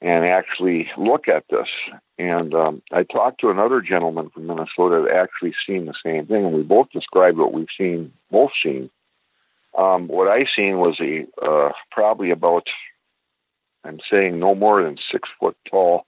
[0.00, 1.68] and actually look at this.
[2.18, 6.44] And um, I talked to another gentleman from Minnesota that actually seen the same thing,
[6.44, 8.90] and we both described what we've seen, both seen.
[9.76, 12.66] Um, what I seen was a uh, probably about,
[13.82, 16.06] I'm saying no more than six foot tall.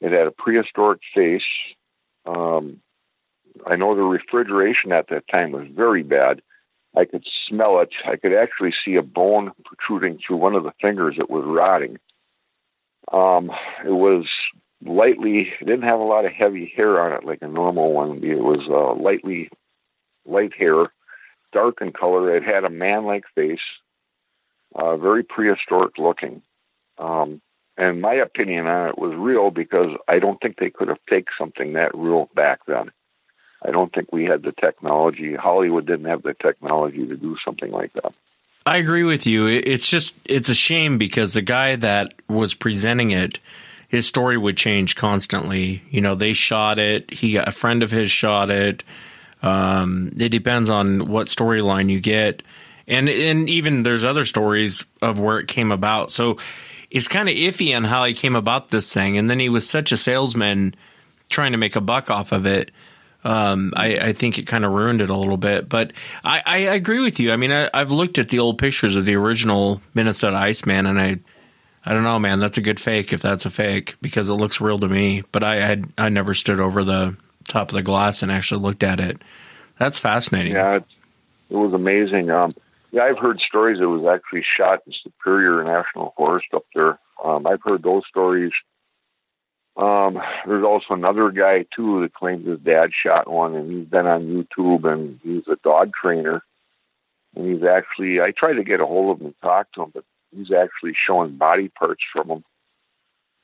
[0.00, 1.42] It had a prehistoric face.
[2.26, 2.80] Um,
[3.66, 6.42] I know the refrigeration at that time was very bad.
[6.96, 7.90] I could smell it.
[8.06, 11.98] I could actually see a bone protruding through one of the fingers that was rotting.
[13.12, 13.50] Um,
[13.84, 14.24] it was
[14.84, 18.24] lightly, it didn't have a lot of heavy hair on it like a normal one.
[18.24, 19.50] It was uh, lightly,
[20.24, 20.92] light hair,
[21.52, 22.34] dark in color.
[22.34, 23.60] It had a man like face,
[24.74, 26.42] uh, very prehistoric looking.
[26.98, 27.42] Um,
[27.76, 31.30] and my opinion on it was real because I don't think they could have faked
[31.38, 32.90] something that real back then.
[33.64, 35.34] I don't think we had the technology.
[35.34, 38.12] Hollywood didn't have the technology to do something like that.
[38.64, 39.46] I agree with you.
[39.46, 43.38] It's just it's a shame because the guy that was presenting it,
[43.88, 45.82] his story would change constantly.
[45.90, 47.12] You know, they shot it.
[47.12, 48.82] He a friend of his shot it.
[49.42, 52.42] Um, it depends on what storyline you get,
[52.88, 56.10] and and even there's other stories of where it came about.
[56.10, 56.38] So
[56.90, 59.18] it's kind of iffy on how he came about this thing.
[59.18, 60.74] And then he was such a salesman
[61.28, 62.70] trying to make a buck off of it.
[63.26, 66.56] Um, I, I think it kind of ruined it a little bit, but I, I
[66.58, 67.32] agree with you.
[67.32, 71.00] I mean, I, I've looked at the old pictures of the original Minnesota Iceman, and
[71.00, 71.18] I,
[71.84, 72.38] I don't know, man.
[72.38, 75.24] That's a good fake if that's a fake because it looks real to me.
[75.32, 77.16] But I had I never stood over the
[77.48, 79.20] top of the glass and actually looked at it.
[79.76, 80.52] That's fascinating.
[80.52, 80.84] Yeah, it,
[81.50, 82.30] it was amazing.
[82.30, 82.50] Um,
[82.92, 83.80] yeah, I've heard stories.
[83.80, 87.00] It was actually shot in Superior National Forest up there.
[87.24, 88.52] Um, I've heard those stories.
[89.76, 94.06] Um, there's also another guy too that claims his dad shot one, and he's been
[94.06, 96.42] on YouTube, and he's a dog trainer.
[97.34, 99.90] And he's actually, I tried to get a hold of him and talk to him,
[99.92, 102.44] but he's actually showing body parts from him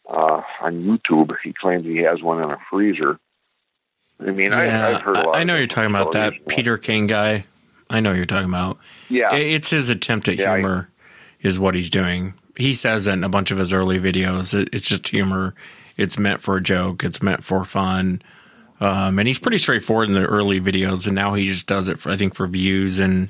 [0.09, 1.35] uh, on YouTube.
[1.45, 3.19] He claims he has one in a freezer.
[4.19, 5.37] I mean, I, I've heard a lot.
[5.37, 6.47] I, I know you're talking about that.
[6.49, 7.45] Peter King guy.
[7.91, 8.79] I know you're talking about.
[9.11, 9.35] Yeah.
[9.35, 10.89] It's his attempt at Yeah, I- humor,
[11.43, 12.33] is what he's doing.
[12.57, 14.55] He says in a bunch of his early videos.
[14.55, 15.55] It, it's just humor.
[15.97, 17.05] It's meant for a joke.
[17.05, 18.23] It's meant for fun.
[18.81, 21.99] Um, and he's pretty straightforward in the early videos, and now he just does it
[22.01, 23.29] for I think for views and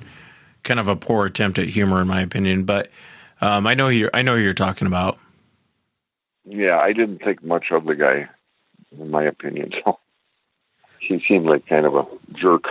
[0.63, 2.65] kind of a poor attempt at humor, in my opinion.
[2.65, 2.91] But
[3.41, 4.09] um, I know you.
[4.15, 5.19] I know who you're talking about.
[6.45, 8.29] Yeah, I didn't think much of the guy,
[8.99, 9.73] in my opinion.
[9.85, 9.99] So
[11.01, 12.65] he seemed like kind of a jerk,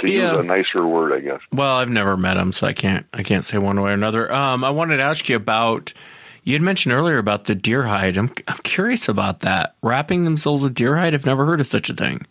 [0.00, 0.32] to Yeah.
[0.32, 1.40] use a nicer word, I guess.
[1.52, 4.30] Well, I've never met him, so I can't I can't say one way or another.
[4.32, 5.92] Um, I wanted to ask you about
[6.44, 8.16] you had mentioned earlier about the deer hide.
[8.16, 9.74] I'm I'm curious about that.
[9.82, 11.14] Wrapping themselves with deer hide.
[11.14, 12.26] I've never heard of such a thing.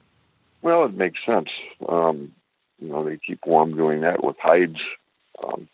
[0.61, 1.49] Well, it makes sense.
[1.89, 2.33] Um,
[2.79, 4.79] you know, they keep warm doing that with hides.
[5.43, 5.67] Um,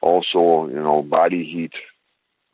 [0.00, 1.72] also, you know, body heat.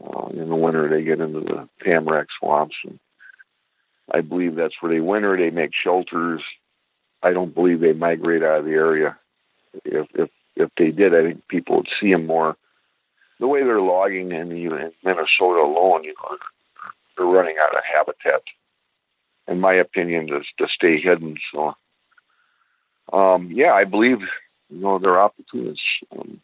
[0.04, 2.98] Uh, in the winter, they get into the tamarack swamps, and
[4.12, 5.36] I believe that's where they winter.
[5.36, 6.42] They make shelters.
[7.22, 9.16] I don't believe they migrate out of the area.
[9.84, 12.56] If if if they did, I think people would see them more.
[13.40, 16.36] The way they're logging in, in Minnesota alone, you know,
[17.16, 18.42] they're running out of habitat.
[19.46, 21.36] In my opinion, to to stay hidden.
[21.52, 21.74] So,
[23.12, 24.20] um, yeah, I believe
[24.70, 25.82] you know they're opportunists.
[26.10, 26.40] Um,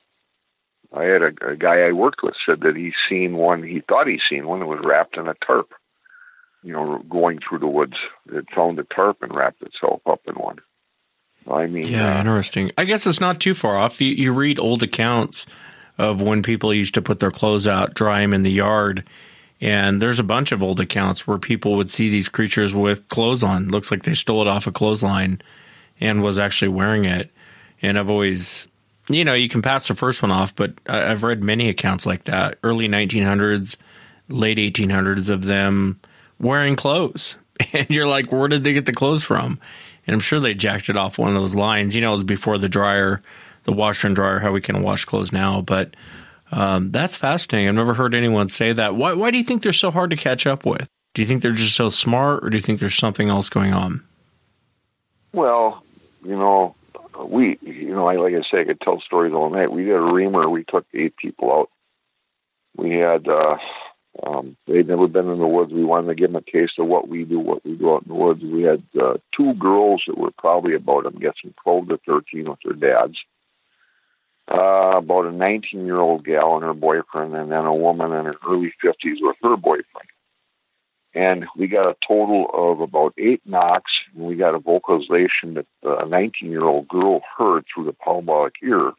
[0.93, 3.63] I had a, a guy I worked with said that he's seen one.
[3.63, 5.73] He thought he's seen one that was wrapped in a tarp.
[6.63, 7.97] You know, going through the woods,
[8.31, 10.59] it found a tarp and wrapped itself up in one.
[11.51, 12.71] I mean, Yeah, uh, interesting.
[12.77, 14.01] I guess it's not too far off.
[14.01, 15.47] You, you read old accounts
[16.01, 19.05] of when people used to put their clothes out, dry them in the yard,
[19.61, 23.43] and there's a bunch of old accounts where people would see these creatures with clothes
[23.43, 23.69] on.
[23.69, 25.43] Looks like they stole it off a clothesline
[26.01, 27.31] and was actually wearing it.
[27.83, 28.67] And I've always,
[29.11, 32.25] you know, you can pass the first one off, but I've read many accounts like
[32.25, 33.77] that, early 1900s,
[34.29, 36.01] late 1800s of them
[36.39, 37.37] wearing clothes.
[37.75, 39.61] And you're like, where did they get the clothes from?
[40.07, 41.95] And I'm sure they jacked it off one of those lines.
[41.95, 43.21] You know, it was before the dryer,
[43.65, 45.61] the washer and dryer, how we can wash clothes now.
[45.61, 45.95] But
[46.53, 47.69] um, that's fascinating.
[47.69, 48.97] I've never heard anyone say that.
[48.97, 50.89] Why, why do you think they're so hard to catch up with?
[51.15, 53.73] Do you think they're just so smart, or do you think there's something else going
[53.73, 54.03] on?
[55.33, 55.83] Well,
[56.25, 56.75] you know,
[57.25, 59.73] we, you know, I, like I say, I could tell stories all night.
[59.73, 60.51] We did a Remer.
[60.51, 61.71] We took eight people out.
[62.77, 63.57] We had, uh,
[64.25, 65.73] um, they'd never been in the woods.
[65.73, 68.03] We wanted to give them a taste of what we do, what we do out
[68.03, 68.43] in the woods.
[68.43, 72.59] We had uh, two girls that were probably about, I'm guessing, 12 to 13 with
[72.65, 73.19] their dads.
[74.53, 78.25] Uh, about a 19 year old gal and her boyfriend, and then a woman in
[78.25, 80.09] her early 50s with her boyfriend
[81.15, 85.67] and we got a total of about eight knocks, and we got a vocalization that
[85.83, 88.93] a 19 year old girl heard through the parabolic ear,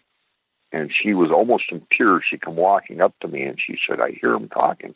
[0.71, 2.23] and she was almost in tears.
[2.29, 4.93] She come walking up to me, and she said, "I hear him talking."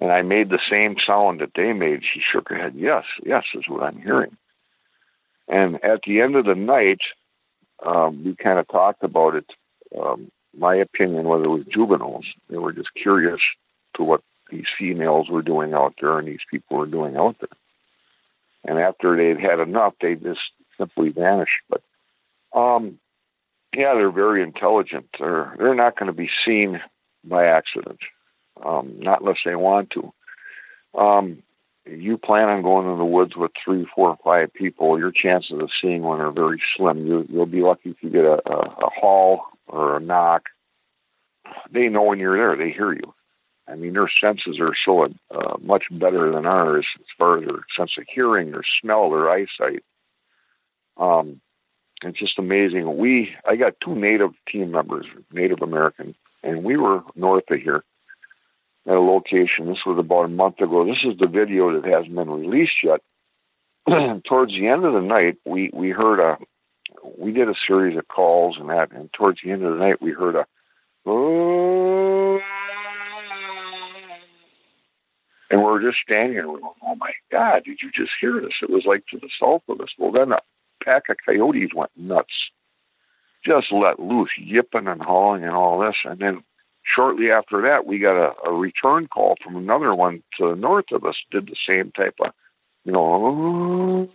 [0.00, 2.02] And I made the same sound that they made.
[2.02, 2.74] She shook her head.
[2.74, 4.36] Yes, yes, is what I'm hearing.
[5.46, 7.00] And at the end of the night,
[7.84, 9.46] um, we kind of talked about it.
[9.98, 12.26] Um, my opinion was it was juveniles.
[12.48, 13.40] They were just curious
[13.96, 17.48] to what these females were doing out there and these people were doing out there.
[18.64, 20.40] And after they'd had enough, they just
[20.76, 21.62] simply vanished.
[21.68, 21.82] But
[22.52, 22.98] um,
[23.74, 25.06] yeah, they're very intelligent.
[25.18, 26.80] They're they're not going to be seen
[27.24, 28.00] by accident,
[28.64, 30.12] um, not unless they want to.
[30.98, 31.42] Um,
[31.86, 34.98] you plan on going in the woods with three, four, five people.
[34.98, 37.06] Your chances of seeing one are very slim.
[37.06, 40.42] You, you'll be lucky if you get a, a, a haul or a knock.
[41.72, 42.56] They know when you're there.
[42.56, 43.14] They hear you.
[43.66, 47.60] I mean, their senses are so uh, much better than ours as far as their
[47.76, 49.84] sense of hearing, their smell, their eyesight.
[50.96, 51.40] Um,
[52.02, 52.96] it's just amazing.
[52.98, 57.84] We, I got two Native team members, Native American, and we were north of here
[58.90, 59.66] at a location.
[59.66, 60.84] This was about a month ago.
[60.84, 63.00] This is the video that hasn't been released yet.
[64.28, 66.36] towards the end of the night, we we heard a,
[67.16, 70.02] we did a series of calls and that, and towards the end of the night,
[70.02, 70.44] we heard a,
[75.50, 76.36] and we were just standing.
[76.38, 77.62] We're going, "Oh my God!
[77.64, 79.90] Did you just hear this?" It was like to the south of us.
[79.98, 80.40] Well, then a
[80.84, 82.50] pack of coyotes went nuts,
[83.44, 85.96] just let loose, yipping and hauling and all this.
[86.04, 86.42] And then
[86.94, 90.86] shortly after that, we got a, a return call from another one to the north
[90.92, 91.16] of us.
[91.30, 92.32] Did the same type of,
[92.84, 94.08] you know.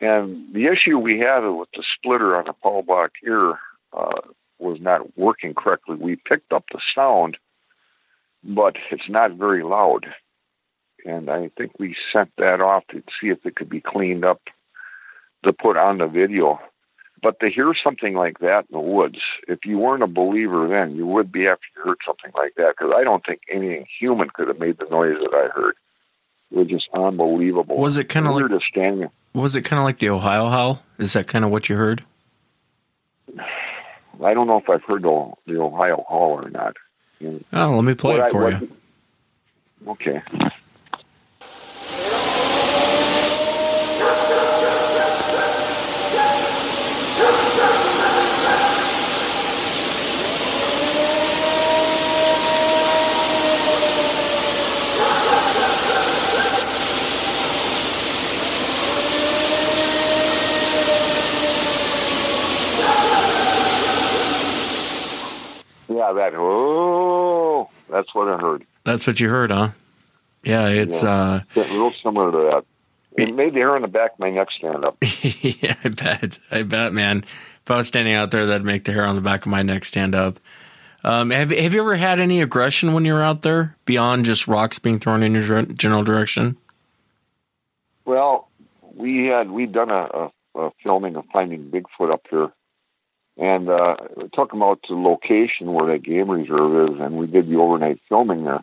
[0.00, 3.58] And the issue we had with the splitter on the parabolic ear
[3.92, 4.20] uh,
[4.58, 5.96] was not working correctly.
[5.96, 7.38] We picked up the sound
[8.44, 10.06] but it's not very loud.
[11.04, 14.42] And I think we sent that off to see if it could be cleaned up
[15.44, 16.58] to put on the video.
[17.24, 20.94] But to hear something like that in the woods, if you weren't a believer then,
[20.94, 22.74] you would be after you heard something like that.
[22.76, 25.74] Because I don't think anything human could have made the noise that I heard.
[26.52, 27.78] It was just unbelievable.
[27.78, 29.08] Was it kind of like just standing?
[29.32, 30.82] Was it kind of like the Ohio howl?
[30.98, 32.04] Is that kind of what you heard?
[34.22, 36.76] I don't know if I've heard the, the Ohio howl or not.
[37.54, 38.70] Oh, let me play What it for I- you.
[39.88, 40.22] Okay.
[65.88, 66.32] Yeah, that.
[66.34, 68.64] Oh, that's what I heard.
[68.84, 69.70] That's what you heard, huh?
[70.42, 71.10] Yeah, it's Yeah.
[71.10, 72.64] uh Yeah, real similar to that.
[73.16, 74.96] It made the hair on the back of my neck stand up.
[75.22, 76.38] yeah, I bet.
[76.50, 77.24] I bet, man.
[77.62, 79.62] If I was standing out there, that'd make the hair on the back of my
[79.62, 80.38] neck stand up.
[81.04, 84.78] Um, have Have you ever had any aggression when you're out there beyond just rocks
[84.78, 86.56] being thrown in your gen- general direction?
[88.04, 88.48] Well,
[88.94, 92.52] we had we done a, a, a filming of finding Bigfoot up here,
[93.36, 97.16] and uh, we took them out to the location where that game reserve is, and
[97.16, 98.62] we did the overnight filming there.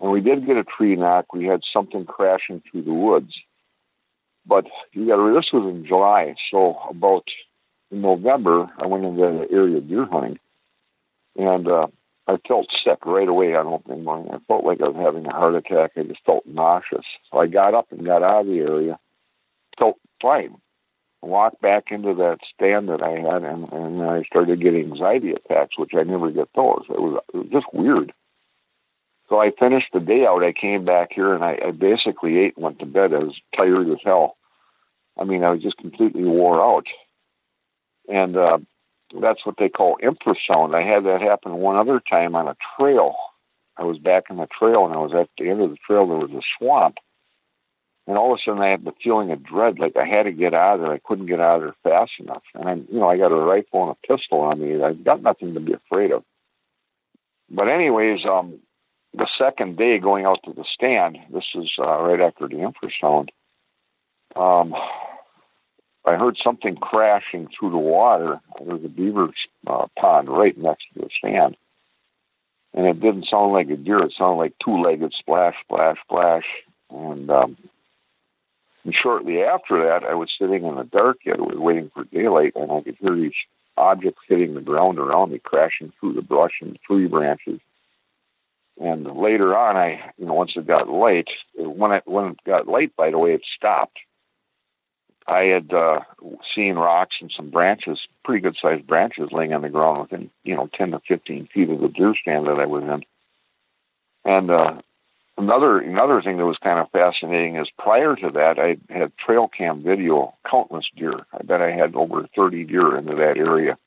[0.00, 1.32] And we did get a tree knock.
[1.32, 3.34] We had something crashing through the woods,
[4.46, 5.34] but you got to.
[5.34, 7.24] This was in July, so about
[7.90, 10.38] in November, I went into the area deer hunting,
[11.36, 11.86] and uh,
[12.26, 14.32] I felt sick right away on opening morning.
[14.32, 15.92] I felt like I was having a heart attack.
[15.96, 17.06] I just felt nauseous.
[17.30, 18.98] So I got up and got out of the area.
[19.78, 20.56] Felt fine.
[21.26, 25.78] Walked back into that stand that I had, and, and I started getting anxiety attacks,
[25.78, 26.84] which I never get those.
[26.88, 28.12] It was, it was just weird.
[29.28, 30.44] So I finished the day out.
[30.44, 33.12] I came back here and I, I basically ate and went to bed.
[33.12, 34.36] I was tired as hell.
[35.18, 36.86] I mean, I was just completely wore out.
[38.08, 38.58] And uh,
[39.20, 40.74] that's what they call infrasound.
[40.74, 43.16] I had that happen one other time on a trail.
[43.76, 46.06] I was back in the trail and I was at the end of the trail.
[46.06, 46.98] There was a swamp.
[48.06, 50.32] And all of a sudden I had the feeling of dread, like I had to
[50.32, 50.92] get out of there.
[50.92, 52.42] I couldn't get out of there fast enough.
[52.54, 54.82] And I, you know, I got a rifle and a pistol on me.
[54.82, 56.22] I've got nothing to be afraid of.
[57.50, 58.60] But anyways, um,
[59.12, 63.28] the second day going out to the stand, this is uh, right after the infrasound,
[64.36, 64.74] um,
[66.04, 68.40] I heard something crashing through the water.
[68.64, 69.30] There's a beaver
[69.66, 71.56] uh, pond right next to the stand.
[72.74, 73.98] And it didn't sound like a deer.
[73.98, 76.44] It sounded like two-legged splash, splash, splash.
[76.90, 77.56] And, um,
[78.86, 81.40] and shortly after that, I was sitting in the dark yet.
[81.40, 83.32] Waiting for daylight, and I could hear these
[83.76, 87.60] objects hitting the ground around me, crashing through the brush and tree branches.
[88.80, 92.68] And later on, I, you know, once it got light, when it when it got
[92.68, 93.98] light, by the way, it stopped.
[95.26, 96.00] I had uh,
[96.54, 100.54] seen rocks and some branches, pretty good sized branches, laying on the ground within, you
[100.54, 103.02] know, ten to fifteen feet of the deer stand that I was in.
[104.24, 104.82] And uh,
[105.38, 109.48] another another thing that was kind of fascinating is prior to that, I had trail
[109.48, 111.26] cam video countless deer.
[111.32, 113.78] I bet I had over thirty deer into that area.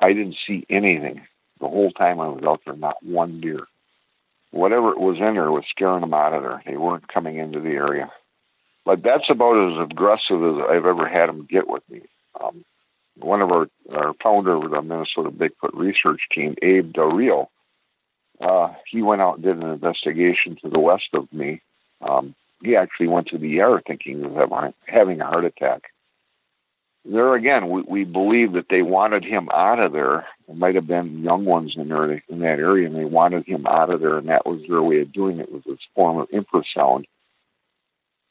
[0.00, 1.22] I didn't see anything
[1.60, 3.66] the whole time I was out there, not one deer
[4.56, 6.62] whatever it was in there was scaring them out of there.
[6.66, 8.10] They weren't coming into the area.
[8.84, 12.02] But that's about as aggressive as I've ever had them get with me.
[12.40, 12.64] Um,
[13.18, 17.50] one of our, our founder of the Minnesota Bigfoot research team, Abe Del Rio,
[18.40, 21.62] uh, he went out and did an investigation to the west of me.
[22.00, 25.82] Um, he actually went to the ER thinking he was having a heart attack
[27.10, 30.26] there again, we, we believe that they wanted him out of there.
[30.46, 33.66] There might have been young ones in there in that area, and they wanted him
[33.66, 35.52] out of there, and that was their way of doing it.
[35.52, 37.04] Was this form of infrasound?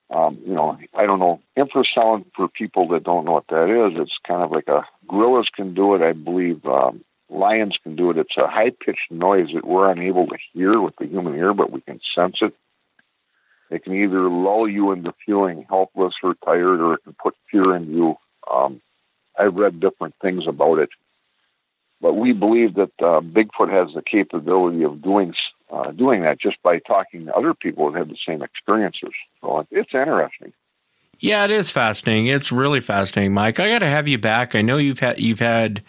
[0.09, 3.99] Um, you know, I don't know infrasound for people that don't know what that is.
[3.99, 6.01] It's kind of like a gorillas can do it.
[6.01, 8.17] I believe um, lions can do it.
[8.17, 11.71] It's a high pitched noise that we're unable to hear with the human ear, but
[11.71, 12.53] we can sense it.
[13.71, 17.75] It can either lull you into feeling helpless or tired, or it can put fear
[17.75, 18.17] in you
[18.51, 18.81] um,
[19.37, 20.89] I've read different things about it,
[22.01, 25.33] but we believe that uh, Bigfoot has the capability of doing
[25.71, 29.09] uh, doing that just by talking to other people that have the same experiences.
[29.41, 30.53] So it's interesting.
[31.19, 32.27] Yeah, it is fascinating.
[32.27, 33.59] It's really fascinating, Mike.
[33.59, 34.53] I got to have you back.
[34.53, 35.83] I know you've had you've had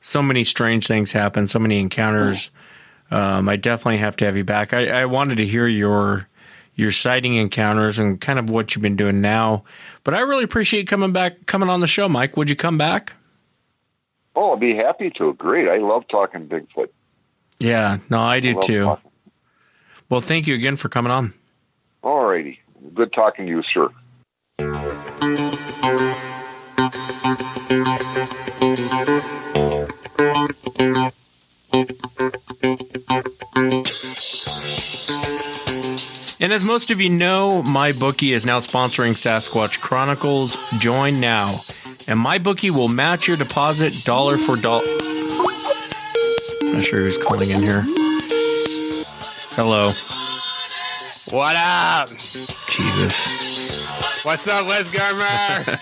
[0.00, 2.50] so many strange things happen, so many encounters.
[3.10, 4.72] Um, I definitely have to have you back.
[4.72, 6.28] I, I wanted to hear your
[6.74, 9.64] your sighting encounters and kind of what you've been doing now.
[10.02, 12.36] But I really appreciate coming back, coming on the show, Mike.
[12.36, 13.14] Would you come back?
[14.34, 15.34] Oh, I'd be happy to.
[15.34, 15.68] Great.
[15.68, 16.88] I love talking Bigfoot.
[17.58, 18.84] Yeah, no, I do I too.
[18.84, 19.10] Talking.
[20.08, 21.34] Well, thank you again for coming on.
[22.02, 22.60] All righty.
[22.94, 23.90] Good talking to you, sir.
[36.42, 40.56] And as most of you know, MyBookie is now sponsoring Sasquatch Chronicles.
[40.78, 41.64] Join now,
[42.06, 44.86] and MyBookie will match your deposit dollar for dollar.
[46.62, 47.84] I'm not sure who's calling in here.
[49.50, 49.92] Hello.
[51.28, 52.08] What up?
[52.70, 54.24] Jesus.
[54.24, 55.78] What's up, Wes Germer?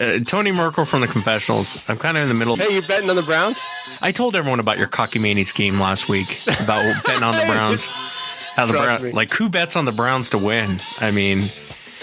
[0.20, 1.76] uh, Tony Merkel from the Confessionals.
[1.88, 2.54] I'm kind of in the middle.
[2.54, 3.66] Hey, you betting on the Browns?
[4.00, 7.88] I told everyone about your cocky cockamamie scheme last week about betting on the Browns.
[8.56, 10.80] How the Browns, like who bets on the Browns to win?
[10.98, 11.50] I mean,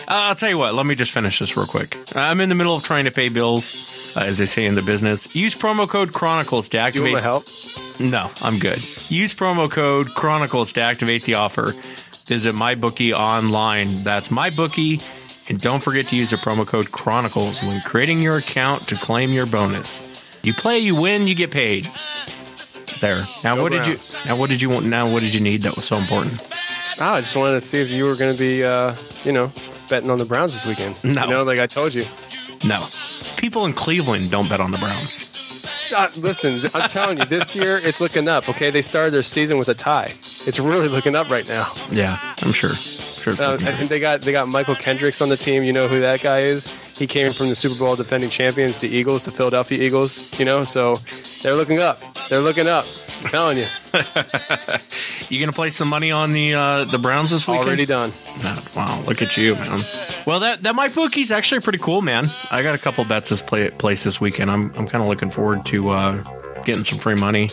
[0.01, 0.76] uh, I'll tell you what.
[0.76, 1.97] Let me just finish this real quick.
[2.16, 3.74] I'm in the middle of trying to pay bills,
[4.16, 5.36] uh, as they say in the business.
[5.36, 7.08] Use promo code Chronicles to activate.
[7.08, 7.47] You want help?
[7.99, 8.84] No, I'm good.
[9.10, 11.74] Use promo code Chronicles to activate the offer.
[12.28, 14.04] Visit MyBookie online.
[14.04, 15.04] That's MyBookie,
[15.49, 19.32] and don't forget to use the promo code Chronicles when creating your account to claim
[19.32, 20.04] your bonus.
[20.43, 21.89] You play, you win, you get paid
[23.04, 23.22] there.
[23.43, 23.88] Now, Go what Browns.
[23.88, 24.30] did you?
[24.30, 24.86] Now, what did you want?
[24.88, 26.41] Now, what did you need that was so important?
[26.99, 29.51] Oh, I just wanted to see if you were going to be, uh, you know,
[29.89, 30.95] betting on the Browns this weekend.
[31.04, 32.06] No, you know, like I told you.
[32.66, 32.86] No,
[33.38, 35.30] people in Cleveland don't bet on the Browns.
[35.95, 38.47] Uh, listen, I'm telling you, this year it's looking up.
[38.49, 40.14] Okay, they started their season with a tie.
[40.47, 41.72] It's really looking up right now.
[41.91, 42.72] Yeah, I'm sure.
[43.24, 45.64] Kurt's Uh, and they got they got Mychal Kendricks on the team.
[45.64, 46.68] You know who that guy is?
[46.96, 50.40] He came from the Super Bowl defending champions, the Eagles, the Philadelphia Eagles.
[50.40, 51.02] You know, so
[51.42, 52.02] they're looking up.
[52.30, 52.86] They're looking up.
[53.22, 53.68] I'm telling you,
[55.30, 57.68] you gonna play some money on the uh, the Browns this weekend?
[57.68, 58.12] already done.
[58.44, 59.82] Oh, wow, look at you, man.
[60.28, 62.30] Well, that that MyBookie's actually pretty cool, man.
[62.52, 64.52] I got a couple bets this play place this weekend.
[64.52, 67.50] I'm I'm kind of looking forward to uh, getting some free money.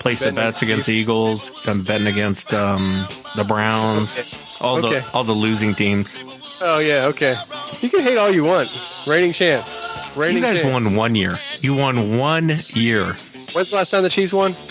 [0.00, 0.88] Place the bets against?
[0.88, 1.66] Eagles.
[1.66, 3.06] I'm betting against um,
[3.36, 4.16] the Browns.
[4.60, 5.00] All Okay.
[5.00, 6.16] the all the losing teams.
[6.60, 7.36] Oh yeah, okay.
[7.80, 8.68] You can hate all you want.
[9.06, 9.80] Reigning champs.
[10.16, 10.88] Reigning You guys champs.
[10.88, 11.38] won one year.
[11.60, 13.14] You won one year.
[13.52, 14.52] When's the last time the Chiefs won?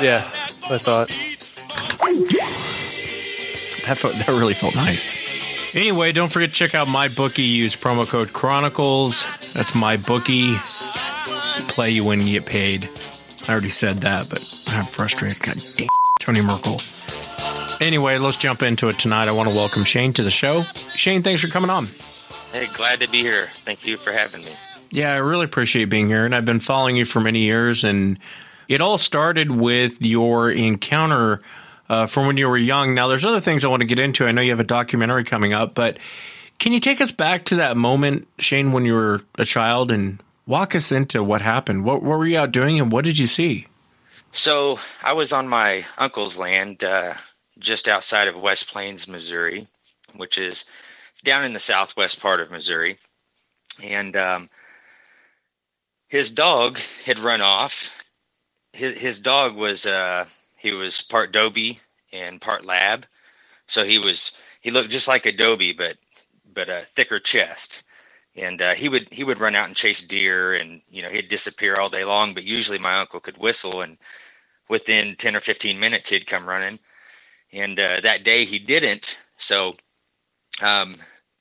[0.00, 0.30] yeah,
[0.70, 1.08] I thought.
[3.86, 5.74] That felt, that really felt nice.
[5.74, 7.46] Anyway, don't forget to check out MyBookie.
[7.48, 9.24] Use promo code Chronicles.
[9.54, 10.56] That's MyBookie.
[11.68, 12.88] Play you win, you get paid.
[13.48, 15.40] I already said that, but I'm frustrated.
[15.40, 15.88] God damn,
[16.20, 16.80] Tony Merkel.
[17.80, 19.26] Anyway, let's jump into it tonight.
[19.26, 20.62] I want to welcome Shane to the show.
[20.94, 21.88] Shane, thanks for coming on.
[22.52, 23.48] Hey, glad to be here.
[23.64, 24.52] Thank you for having me.
[24.90, 27.82] Yeah, I really appreciate being here, and I've been following you for many years.
[27.84, 28.18] And
[28.68, 31.40] it all started with your encounter
[31.88, 32.94] uh, from when you were young.
[32.94, 34.26] Now, there's other things I want to get into.
[34.26, 35.98] I know you have a documentary coming up, but
[36.58, 40.22] can you take us back to that moment, Shane, when you were a child, and
[40.46, 41.84] walk us into what happened?
[41.84, 43.68] What, what were you out doing, and what did you see?
[44.32, 47.14] So, I was on my uncle's land uh,
[47.60, 49.66] just outside of West Plains, Missouri,
[50.16, 50.64] which is
[51.24, 52.98] down in the southwest part of Missouri.
[53.82, 54.50] And um,
[56.08, 57.90] his dog had run off.
[58.72, 60.26] His, his dog was uh,
[60.58, 61.80] he was part Dobie
[62.12, 63.06] and part Lab,
[63.66, 65.96] so he was he looked just like a Dobie, but
[66.52, 67.82] but a thicker chest.
[68.36, 71.28] And uh, he would he would run out and chase deer, and you know he'd
[71.28, 72.34] disappear all day long.
[72.34, 73.98] But usually my uncle could whistle, and
[74.68, 76.78] within ten or fifteen minutes he'd come running.
[77.52, 79.74] And uh, that day he didn't, so
[80.62, 80.96] um,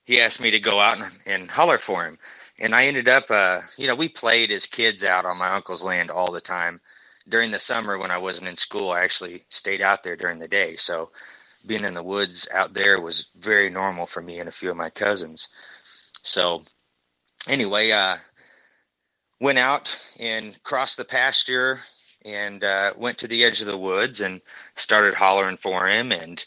[0.06, 2.18] he asked me to go out and, and holler for him.
[2.58, 5.84] And I ended up, uh, you know, we played as kids out on my uncle's
[5.84, 6.82] land all the time.
[7.28, 10.48] During the summer when I wasn't in school, I actually stayed out there during the
[10.48, 10.76] day.
[10.78, 11.12] So
[11.66, 14.78] being in the woods out there was very normal for me and a few of
[14.78, 15.50] my cousins.
[16.24, 16.64] So
[17.48, 18.18] anyway, uh,
[19.40, 21.80] went out and crossed the pasture
[22.26, 24.42] and uh, went to the edge of the woods and
[24.76, 26.46] started hollering for him and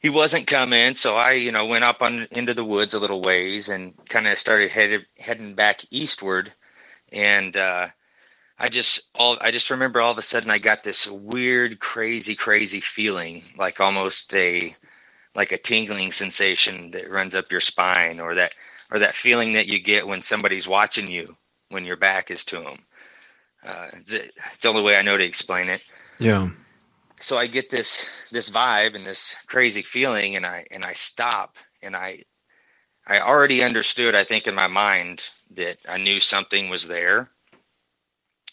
[0.00, 0.94] he wasn't coming.
[0.94, 4.26] So i you know went up on into the woods a little ways and kind
[4.28, 6.52] of started headed heading back eastward.
[7.12, 7.88] And uh
[8.58, 12.36] i just all i just remember all of a sudden i got this weird crazy
[12.36, 14.74] crazy feeling like almost a
[15.36, 18.54] like a tingling sensation that runs up your spine or that
[18.92, 21.34] or that feeling that you get when somebody's watching you
[21.70, 22.78] when your back is to them
[23.64, 25.82] uh, it's, it's the only way I know to explain it.
[26.18, 26.48] Yeah.
[27.20, 31.56] So I get this this vibe and this crazy feeling, and I and I stop,
[31.82, 32.24] and I
[33.06, 34.14] I already understood.
[34.14, 37.30] I think in my mind that I knew something was there,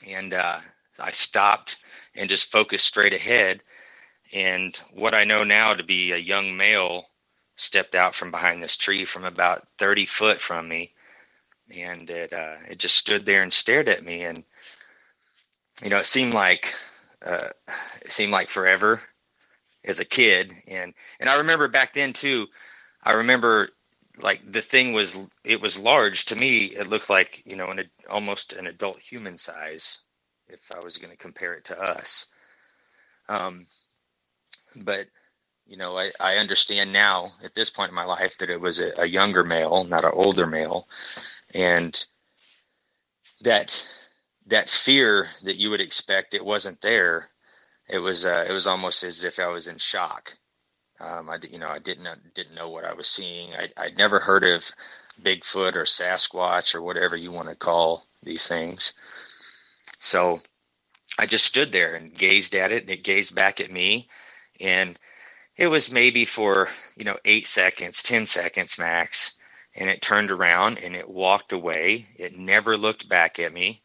[0.07, 0.59] and uh,
[0.99, 1.77] I stopped
[2.15, 3.61] and just focused straight ahead.
[4.33, 7.05] And what I know now to be a young male
[7.57, 10.93] stepped out from behind this tree from about thirty foot from me,
[11.77, 14.43] and it uh, it just stood there and stared at me and
[15.84, 16.73] you know, it seemed like
[17.26, 17.49] uh,
[18.01, 19.01] it seemed like forever
[19.84, 22.47] as a kid, and and I remember back then too.
[23.03, 23.69] I remember
[24.21, 26.65] like the thing was it was large to me.
[26.65, 29.99] It looked like you know an almost an adult human size
[30.47, 32.28] if I was going to compare it to us.
[33.28, 33.65] Um,
[34.84, 35.07] but
[35.67, 38.80] you know, I, I understand now at this point in my life that it was
[38.80, 40.88] a, a younger male, not an older male,
[41.53, 42.05] and
[43.41, 43.86] that
[44.47, 47.29] that fear that you would expect it wasn't there.
[47.89, 50.33] It was uh, it was almost as if i was in shock.
[50.99, 53.53] Um, i you know i didn't didn't know what i was seeing.
[53.55, 54.63] I, i'd never heard of
[55.21, 58.93] bigfoot or sasquatch or whatever you want to call these things.
[59.99, 60.39] So
[61.19, 64.09] i just stood there and gazed at it and it gazed back at me
[64.59, 64.99] and
[65.57, 69.33] it was maybe for you know eight seconds ten seconds max
[69.75, 72.07] and it turned around and it walked away.
[72.17, 73.83] It never looked back at me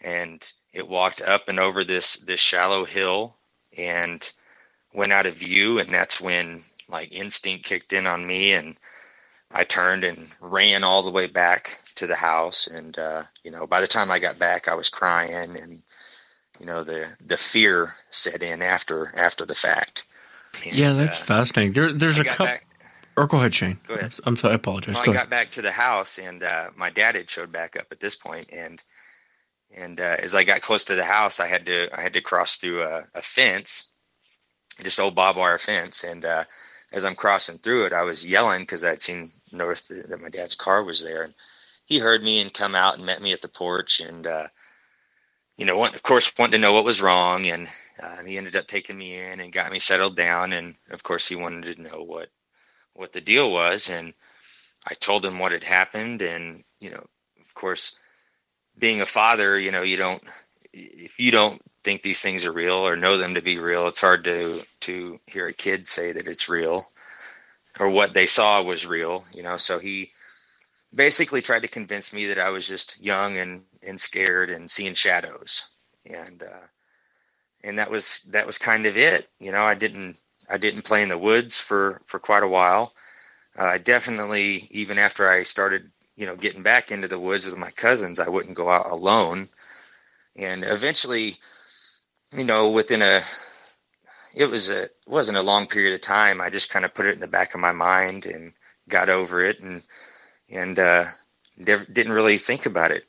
[0.00, 3.36] and it walked up and over this this shallow hill
[3.76, 4.32] and
[4.94, 8.76] went out of view and that's when like instinct kicked in on me and
[9.50, 13.66] I turned and ran all the way back to the house and uh you know
[13.66, 15.82] by the time I got back I was crying and
[16.58, 20.04] you know the the fear set in after after the fact.
[20.64, 21.72] And, yeah, that's uh, fascinating.
[21.72, 22.46] There, there's I a couple.
[22.46, 22.66] back-
[23.16, 23.78] Or go ahead, Shane.
[23.86, 24.14] Go ahead.
[24.24, 24.52] I'm sorry.
[24.52, 24.94] I apologize.
[24.96, 27.86] Well, I got back to the house, and uh, my dad had showed back up
[27.92, 28.82] at this point, and
[29.74, 32.20] and uh, as I got close to the house, I had to I had to
[32.20, 33.86] cross through a, a fence,
[34.82, 36.04] just old barbed wire fence.
[36.04, 36.44] And uh,
[36.92, 40.54] as I'm crossing through it, I was yelling because I'd seen noticed that, my dad's
[40.54, 41.34] car was there, and
[41.84, 44.48] he heard me and come out and met me at the porch, and uh,
[45.56, 47.68] you know, of course, wanted to know what was wrong, and
[48.02, 51.28] uh, he ended up taking me in and got me settled down, and of course,
[51.28, 52.30] he wanted to know what
[52.94, 54.14] what the deal was, and
[54.86, 57.06] I told him what had happened, and you know,
[57.44, 57.98] of course,
[58.78, 60.22] being a father, you know, you don't
[60.72, 64.00] if you don't think these things are real or know them to be real, it's
[64.00, 66.90] hard to to hear a kid say that it's real
[67.78, 69.56] or what they saw was real, you know.
[69.56, 70.12] So he
[70.94, 74.94] basically tried to convince me that I was just young and and scared and seeing
[74.94, 75.62] shadows.
[76.06, 76.66] And uh
[77.62, 79.28] and that was that was kind of it.
[79.38, 82.94] You know, I didn't I didn't play in the woods for for quite a while.
[83.58, 87.56] Uh, I definitely even after I started, you know, getting back into the woods with
[87.56, 89.48] my cousins, I wouldn't go out alone.
[90.36, 91.38] And eventually
[92.36, 93.22] you know, within a,
[94.34, 96.40] it was a, it wasn't a long period of time.
[96.40, 98.52] I just kind of put it in the back of my mind and
[98.88, 99.84] got over it and,
[100.50, 101.04] and, uh,
[101.56, 103.04] never, didn't really think about it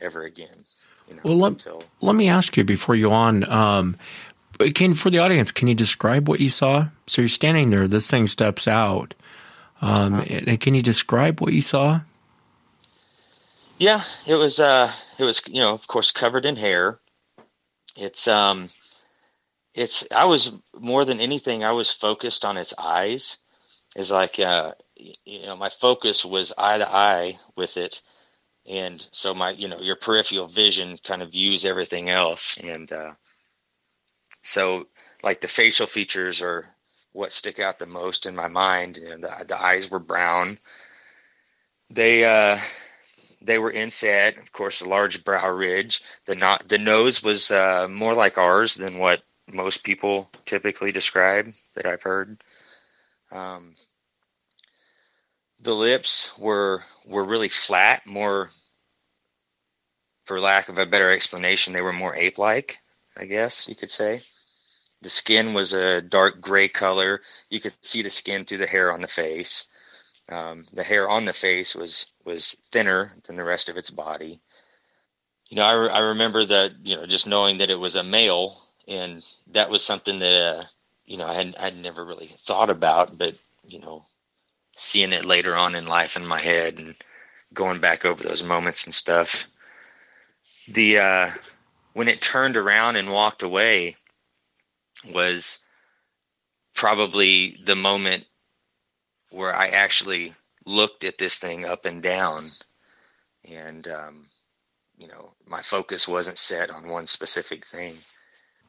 [0.00, 0.64] ever again.
[1.08, 3.96] You know, well, let, until, let me ask you before you on, um,
[4.74, 6.88] can, for the audience, can you describe what you saw?
[7.06, 9.14] So you're standing there, this thing steps out.
[9.82, 10.40] Um, uh-huh.
[10.46, 12.02] and can you describe what you saw?
[13.80, 17.00] Yeah, it was, uh, it was, you know, of course, covered in hair.
[17.96, 18.70] It's um
[19.74, 23.38] it's i was more than anything i was focused on its eyes.
[23.96, 28.02] Is like uh you know my focus was eye to eye with it.
[28.66, 32.58] And so my you know your peripheral vision kind of views everything else.
[32.62, 33.12] And uh
[34.42, 34.88] so
[35.22, 36.66] like the facial features are
[37.12, 38.98] what stick out the most in my mind.
[38.98, 40.58] And the, the eyes were brown.
[41.90, 42.58] They uh
[43.42, 46.02] they were inset, of course, a large brow ridge.
[46.26, 49.22] The not the nose was uh, more like ours than what
[49.52, 52.42] most people typically describe that I've heard.
[53.32, 53.74] Um,
[55.62, 58.50] the lips were were really flat, more,
[60.24, 62.78] for lack of a better explanation, they were more ape-like,
[63.16, 64.22] I guess you could say.
[65.02, 67.22] The skin was a dark gray color.
[67.48, 69.64] You could see the skin through the hair on the face.
[70.30, 74.40] Um, the hair on the face was was thinner than the rest of its body.
[75.48, 78.04] You know, I, re- I remember that you know just knowing that it was a
[78.04, 78.56] male,
[78.86, 80.64] and that was something that uh,
[81.04, 83.34] you know I had I'd never really thought about, but
[83.66, 84.04] you know,
[84.76, 86.94] seeing it later on in life in my head and
[87.52, 89.48] going back over those moments and stuff.
[90.68, 91.30] The uh,
[91.94, 93.96] when it turned around and walked away
[95.12, 95.58] was
[96.74, 98.24] probably the moment
[99.30, 100.34] where I actually
[100.64, 102.50] looked at this thing up and down
[103.48, 104.26] and um,
[104.98, 107.98] you know my focus wasn't set on one specific thing.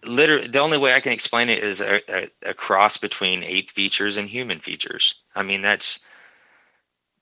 [0.04, 3.70] Literally the only way i can explain it is a, a, a, cross between ape
[3.70, 5.16] features and human features.
[5.36, 6.00] I mean that's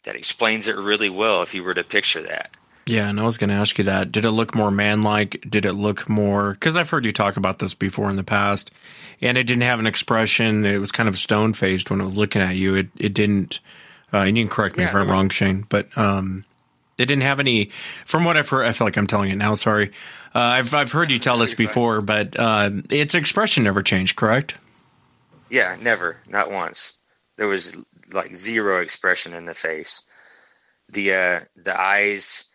[0.03, 2.55] that explains it really well if you were to picture that.
[2.85, 4.11] Yeah and i was going to ask you that.
[4.11, 5.43] Did it look more man-like?
[5.49, 8.71] Did it look more because i've heard you talk about this before in the past
[9.21, 10.65] and it didn't have an expression.
[10.65, 12.75] It was kind of stone-faced when it was looking at you.
[12.75, 13.59] It, it didn't
[14.13, 16.45] uh, and you can correct me yeah, if I'm was, wrong, Shane, but um,
[16.97, 17.71] they didn't have any.
[18.05, 19.55] From what I've heard, I feel like I'm telling it now.
[19.55, 19.91] Sorry,
[20.35, 24.55] uh, I've I've heard you tell this before, but uh, its expression never changed, correct?
[25.49, 26.93] Yeah, never, not once.
[27.37, 27.75] There was
[28.11, 30.03] like zero expression in the face.
[30.89, 32.45] The uh, the eyes,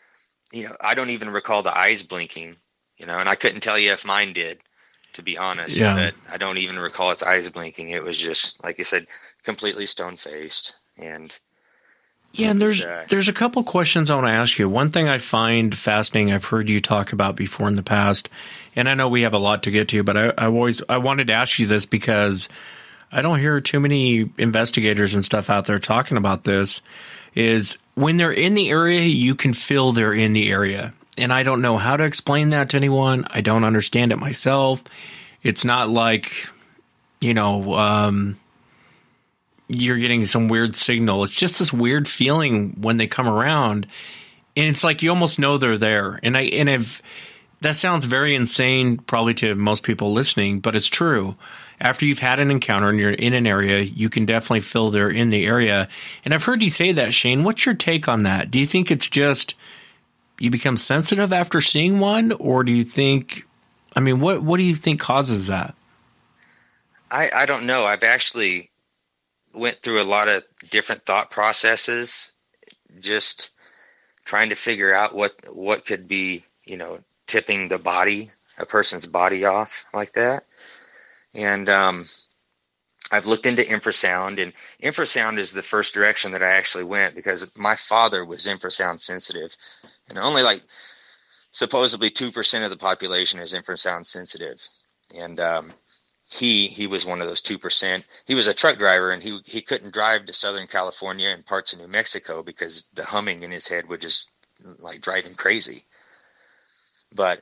[0.52, 2.56] you know, I don't even recall the eyes blinking.
[2.98, 4.60] You know, and I couldn't tell you if mine did,
[5.14, 5.76] to be honest.
[5.76, 5.94] Yeah.
[5.96, 7.90] But I don't even recall its eyes blinking.
[7.90, 9.06] It was just like you said,
[9.42, 11.38] completely stone faced and
[12.34, 14.68] yeah, and there's uh, there's a couple questions I want to ask you.
[14.68, 18.28] One thing I find fascinating, I've heard you talk about before in the past,
[18.74, 20.98] and I know we have a lot to get to, but I, I always I
[20.98, 22.48] wanted to ask you this because
[23.12, 26.80] I don't hear too many investigators and stuff out there talking about this.
[27.36, 31.44] Is when they're in the area, you can feel they're in the area, and I
[31.44, 33.26] don't know how to explain that to anyone.
[33.30, 34.82] I don't understand it myself.
[35.44, 36.48] It's not like
[37.20, 37.74] you know.
[37.74, 38.38] Um,
[39.68, 41.24] you're getting some weird signal.
[41.24, 43.86] It's just this weird feeling when they come around,
[44.56, 46.20] and it's like you almost know they're there.
[46.22, 47.00] And I and if
[47.60, 51.36] that sounds very insane, probably to most people listening, but it's true.
[51.80, 55.10] After you've had an encounter and you're in an area, you can definitely feel they're
[55.10, 55.88] in the area.
[56.24, 57.42] And I've heard you say that, Shane.
[57.42, 58.50] What's your take on that?
[58.50, 59.54] Do you think it's just
[60.38, 63.46] you become sensitive after seeing one, or do you think?
[63.96, 65.74] I mean, what what do you think causes that?
[67.10, 67.86] I I don't know.
[67.86, 68.70] I've actually
[69.54, 72.32] went through a lot of different thought processes,
[73.00, 73.50] just
[74.24, 79.06] trying to figure out what what could be, you know, tipping the body, a person's
[79.06, 80.44] body off like that.
[81.34, 82.06] And um,
[83.10, 84.52] I've looked into infrasound, and
[84.82, 89.56] infrasound is the first direction that I actually went because my father was infrasound sensitive,
[90.08, 90.62] and only like
[91.50, 94.60] supposedly two percent of the population is infrasound sensitive,
[95.14, 95.72] and um,
[96.34, 98.04] he he was one of those two percent.
[98.26, 101.72] He was a truck driver, and he he couldn't drive to Southern California and parts
[101.72, 104.30] of New Mexico because the humming in his head would just
[104.78, 105.84] like drive him crazy.
[107.14, 107.40] But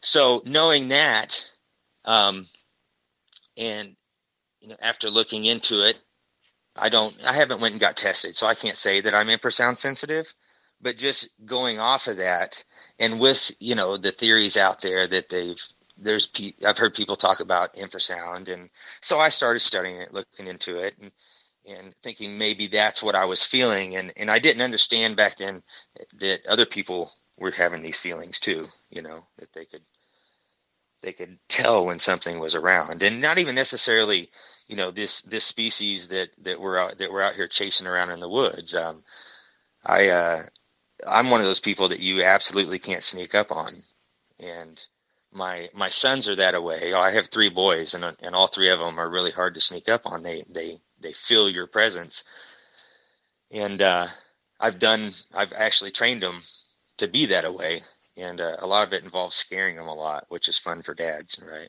[0.00, 1.44] so knowing that,
[2.06, 2.46] um,
[3.58, 3.94] and
[4.60, 5.98] you know, after looking into it,
[6.74, 9.76] I don't, I haven't went and got tested, so I can't say that I'm infrasound
[9.76, 10.32] sensitive.
[10.80, 12.64] But just going off of that,
[12.98, 15.60] and with you know the theories out there that they've
[15.98, 18.70] there's pe- I've heard people talk about infrasound, and
[19.00, 21.12] so I started studying it, looking into it, and
[21.68, 25.62] and thinking maybe that's what I was feeling, and and I didn't understand back then
[26.20, 29.82] that other people were having these feelings too, you know, that they could
[31.02, 34.30] they could tell when something was around, and not even necessarily,
[34.68, 38.10] you know, this this species that that we're out that we're out here chasing around
[38.10, 38.74] in the woods.
[38.74, 39.04] Um,
[39.84, 40.42] I uh,
[41.06, 43.82] I'm one of those people that you absolutely can't sneak up on,
[44.40, 44.84] and
[45.32, 46.92] my my sons are that way.
[46.92, 49.88] I have three boys, and and all three of them are really hard to sneak
[49.88, 50.22] up on.
[50.22, 52.24] They they they feel your presence,
[53.50, 54.08] and uh,
[54.60, 56.42] I've done I've actually trained them
[56.98, 57.82] to be that way,
[58.16, 60.94] and uh, a lot of it involves scaring them a lot, which is fun for
[60.94, 61.68] dads, right?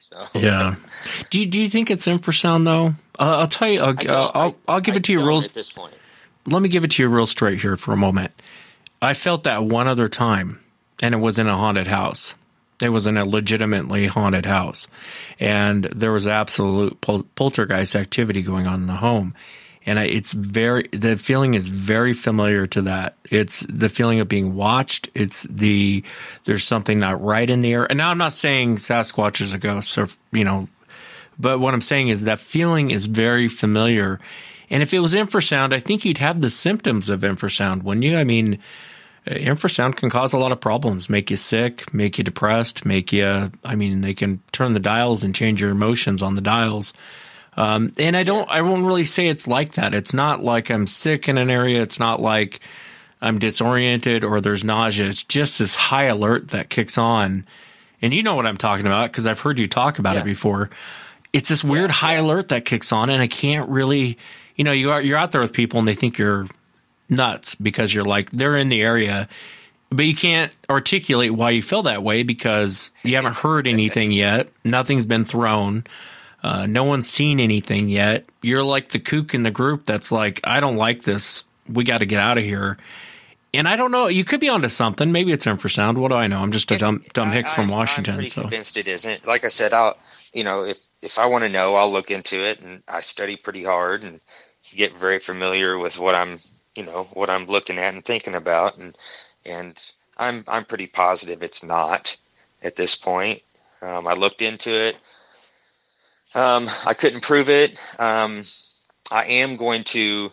[0.00, 0.76] So Yeah.
[1.30, 2.94] Do you, do you think it's infrasound though?
[3.18, 3.82] Uh, I'll tell you.
[3.82, 5.42] I'll, I'll, I'll, I'll give I it to you real.
[5.42, 5.94] at this point.
[6.46, 8.32] Let me give it to you real straight here for a moment.
[9.02, 10.60] I felt that one other time,
[11.02, 12.34] and it was in a haunted house.
[12.80, 14.86] It was in a legitimately haunted house,
[15.40, 19.34] and there was absolute pol- poltergeist activity going on in the home.
[19.84, 23.16] And I, it's very the feeling is very familiar to that.
[23.30, 25.08] It's the feeling of being watched.
[25.14, 26.04] It's the
[26.44, 27.86] there's something not right in the air.
[27.90, 30.68] And now I'm not saying Sasquatch is a ghost, or you know,
[31.38, 34.20] but what I'm saying is that feeling is very familiar.
[34.70, 38.18] And if it was infrasound, I think you'd have the symptoms of infrasound, wouldn't you?
[38.18, 38.58] I mean,
[39.30, 43.50] infrasound can cause a lot of problems, make you sick, make you depressed, make you,
[43.64, 46.92] I mean, they can turn the dials and change your emotions on the dials.
[47.56, 49.94] Um, and I don't, I won't really say it's like that.
[49.94, 51.82] It's not like I'm sick in an area.
[51.82, 52.60] It's not like
[53.20, 55.08] I'm disoriented or there's nausea.
[55.08, 57.46] It's just this high alert that kicks on.
[58.00, 60.70] And you know what I'm talking about because I've heard you talk about it before.
[61.32, 64.18] It's this weird high alert that kicks on, and I can't really,
[64.54, 66.46] you know, you are you're out there with people and they think you're
[67.08, 69.28] nuts because you're like they're in the area,
[69.90, 74.48] but you can't articulate why you feel that way because you haven't heard anything yet.
[74.64, 75.84] Nothing's been thrown.
[76.42, 78.24] Uh, no one's seen anything yet.
[78.42, 81.42] You're like the kook in the group that's like, I don't like this.
[81.68, 82.78] We got to get out of here.
[83.52, 84.08] And I don't know.
[84.08, 85.10] You could be onto something.
[85.10, 85.96] Maybe it's infrasound.
[85.96, 86.42] What do I know?
[86.42, 88.14] I'm just a dumb dumb hick from Washington.
[88.14, 89.26] I'm pretty so convinced it isn't.
[89.26, 89.96] Like I said, I'll
[90.34, 93.36] you know if if I want to know, I'll look into it, and I study
[93.36, 94.20] pretty hard and
[94.74, 96.38] get very familiar with what I'm
[96.78, 98.96] you know what I'm looking at and thinking about, and
[99.44, 99.76] and
[100.16, 102.16] I'm I'm pretty positive it's not
[102.62, 103.42] at this point.
[103.82, 104.96] Um, I looked into it.
[106.36, 107.76] Um, I couldn't prove it.
[107.98, 108.44] Um,
[109.10, 110.30] I am going to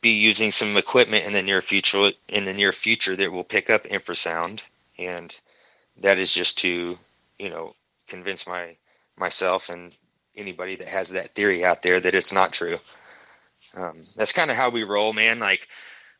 [0.00, 3.68] be using some equipment in the near future in the near future that will pick
[3.68, 4.60] up infrasound
[4.98, 5.34] and
[5.96, 6.98] that is just to
[7.38, 7.74] you know
[8.08, 8.76] convince my
[9.16, 9.94] myself and
[10.36, 12.78] anybody that has that theory out there that it's not true
[13.74, 15.38] um, that's kind of how we roll man.
[15.38, 15.68] Like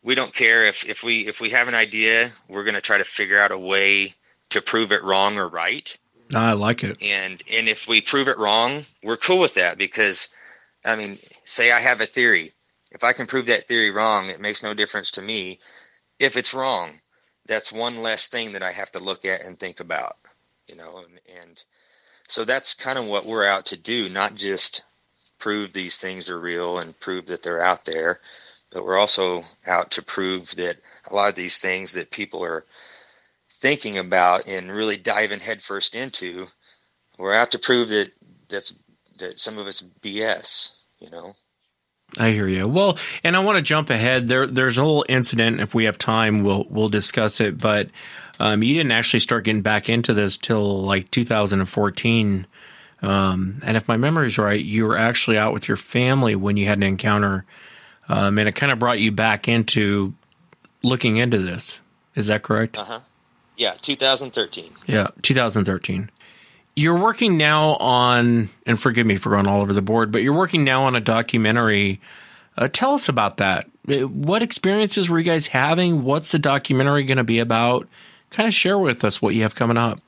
[0.02, 2.98] we don't care if if we if we have an idea we're going to try
[2.98, 4.14] to figure out a way
[4.50, 5.96] to prove it wrong or right.
[6.34, 7.00] I like it.
[7.00, 10.28] and and if we prove it wrong we're cool with that because
[10.84, 12.52] i mean say i have a theory.
[12.90, 15.60] If i can prove that theory wrong it makes no difference to me.
[16.18, 17.00] If it's wrong
[17.46, 20.16] that's one less thing that i have to look at and think about
[20.68, 21.64] you know and, and
[22.28, 24.84] so that's kind of what we're out to do not just
[25.42, 28.20] prove these things are real and prove that they're out there
[28.72, 30.78] but we're also out to prove that
[31.10, 32.64] a lot of these things that people are
[33.60, 36.46] thinking about and really diving headfirst into,
[37.18, 38.10] we're out to prove that
[38.48, 38.74] that's
[39.18, 40.74] that some of it's BS.
[40.98, 41.34] You know.
[42.18, 42.68] I hear you.
[42.68, 44.28] Well, and I want to jump ahead.
[44.28, 45.60] There, there's a little incident.
[45.60, 47.58] If we have time, we'll we'll discuss it.
[47.58, 47.90] But
[48.40, 52.46] um, you didn't actually start getting back into this till like 2014.
[53.02, 56.56] Um, and if my memory is right, you were actually out with your family when
[56.56, 57.44] you had an encounter,
[58.08, 60.14] um, and it kind of brought you back into
[60.82, 61.80] looking into this.
[62.14, 62.78] Is that correct?
[62.78, 63.00] Uh huh.
[63.56, 64.72] Yeah, 2013.
[64.86, 66.10] Yeah, 2013.
[66.74, 70.32] You're working now on, and forgive me for going all over the board, but you're
[70.32, 72.00] working now on a documentary.
[72.56, 73.66] Uh, tell us about that.
[73.88, 76.02] Uh, What experiences were you guys having?
[76.04, 77.88] What's the documentary going to be about?
[78.30, 79.98] Kind of share with us what you have coming up.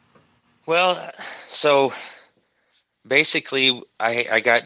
[0.64, 1.10] Well,
[1.50, 1.92] so
[3.06, 4.62] basically, I I got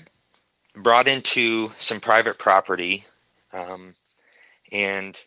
[0.75, 3.05] brought into some private property,
[3.53, 3.95] um,
[4.73, 5.19] and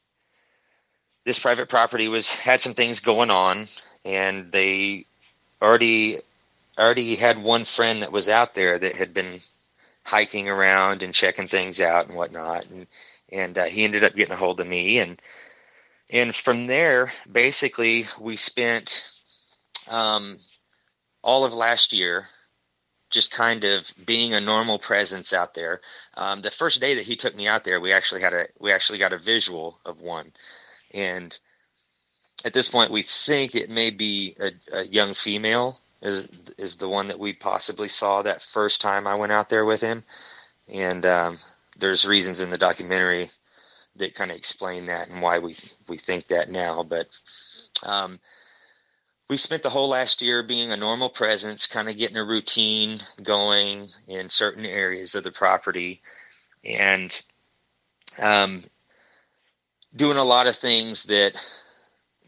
[1.26, 3.68] this private property was had some things going on,
[4.05, 5.05] and they
[5.62, 6.20] already
[6.78, 9.39] already had one friend that was out there that had been
[10.03, 12.88] hiking around and checking things out and whatnot, and
[13.32, 15.22] and uh, he ended up getting a hold of me, and
[16.12, 19.03] and from there, basically, we spent
[19.88, 20.39] um,
[21.24, 22.28] all of last year
[23.12, 25.82] just kind of being a normal presence out there.
[26.16, 28.72] Um, the first day that he took me out there, we actually had a we
[28.72, 30.32] actually got a visual of one,
[30.93, 31.38] and
[32.43, 36.89] at this point, we think it may be a, a young female is is the
[36.89, 40.03] one that we possibly saw that first time I went out there with him,
[40.68, 41.38] and um,
[41.78, 43.30] there's reasons in the documentary
[43.97, 45.55] that kind of explain that and why we
[45.88, 47.07] we think that now, but.
[47.84, 48.20] Um,
[49.32, 52.99] we spent the whole last year being a normal presence, kind of getting a routine
[53.23, 56.01] going in certain areas of the property,
[56.65, 57.21] and
[58.19, 58.61] um,
[59.95, 61.32] doing a lot of things that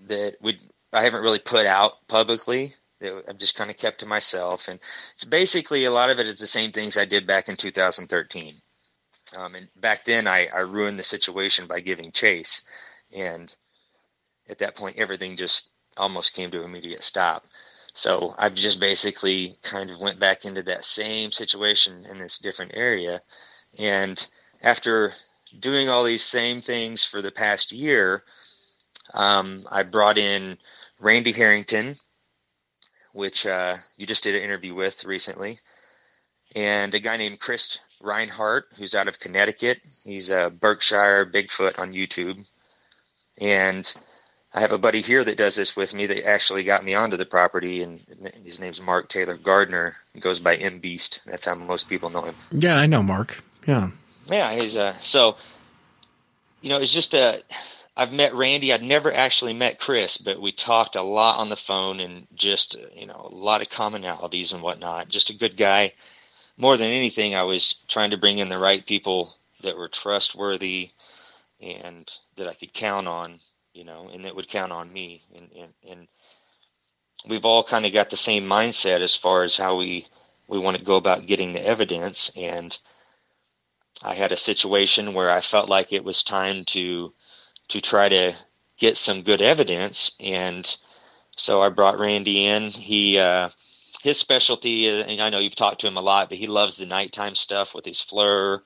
[0.08, 0.58] that we
[0.94, 2.74] I haven't really put out publicly.
[3.02, 4.80] I've just kind of kept to myself, and
[5.12, 8.62] it's basically a lot of it is the same things I did back in 2013.
[9.36, 12.64] Um, and back then, I, I ruined the situation by giving chase,
[13.14, 13.54] and
[14.48, 17.46] at that point, everything just almost came to an immediate stop.
[17.94, 22.72] So I've just basically kind of went back into that same situation in this different
[22.74, 23.22] area.
[23.78, 24.26] And
[24.62, 25.14] after
[25.60, 28.24] doing all these same things for the past year,
[29.14, 30.58] um, I brought in
[31.00, 31.96] Randy Harrington,
[33.14, 35.60] which uh, you just did an interview with recently,
[36.56, 39.82] and a guy named Chris Reinhardt, who's out of Connecticut.
[40.04, 42.50] He's a Berkshire Bigfoot on YouTube.
[43.40, 43.92] And
[44.56, 47.18] I have a buddy here that does this with me that actually got me onto
[47.18, 48.02] the property, and
[48.44, 49.96] his name's Mark Taylor Gardner.
[50.14, 51.22] He goes by M Beast.
[51.26, 52.36] That's how most people know him.
[52.52, 53.44] Yeah, I know Mark.
[53.66, 53.90] Yeah.
[54.28, 55.38] Yeah, he's uh so
[56.62, 57.44] you know, it's just a
[57.96, 58.74] I've met Randy.
[58.74, 62.76] I've never actually met Chris, but we talked a lot on the phone and just
[62.96, 65.10] you know a lot of commonalities and whatnot.
[65.10, 65.94] Just a good guy.
[66.58, 70.92] More than anything, I was trying to bring in the right people that were trustworthy
[71.60, 73.40] and that I could count on
[73.74, 75.24] you know, and that would count on me.
[75.36, 76.08] And, and, and
[77.28, 80.08] we've all kind of got the same mindset as far as how we,
[80.48, 82.32] we want to go about getting the evidence.
[82.38, 82.78] And
[84.04, 87.14] I had a situation where I felt like it was time to,
[87.70, 88.34] to try to
[88.78, 90.16] get some good evidence.
[90.20, 90.78] And
[91.36, 92.70] so I brought Randy in.
[92.70, 93.50] He, uh,
[94.04, 96.86] his specialty, and I know you've talked to him a lot, but he loves the
[96.86, 98.60] nighttime stuff with his FLIR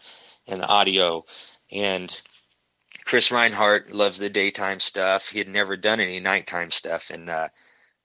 [0.47, 1.23] and the audio.
[1.71, 2.11] And
[3.07, 5.29] Chris Reinhardt loves the daytime stuff.
[5.29, 7.47] He had never done any nighttime stuff, and uh,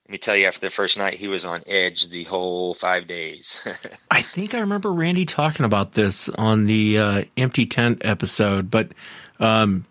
[0.06, 3.08] let me tell you, after the first night, he was on edge the whole five
[3.08, 3.66] days.
[4.12, 8.92] I think I remember Randy talking about this on the uh, empty tent episode, but
[9.40, 9.84] um,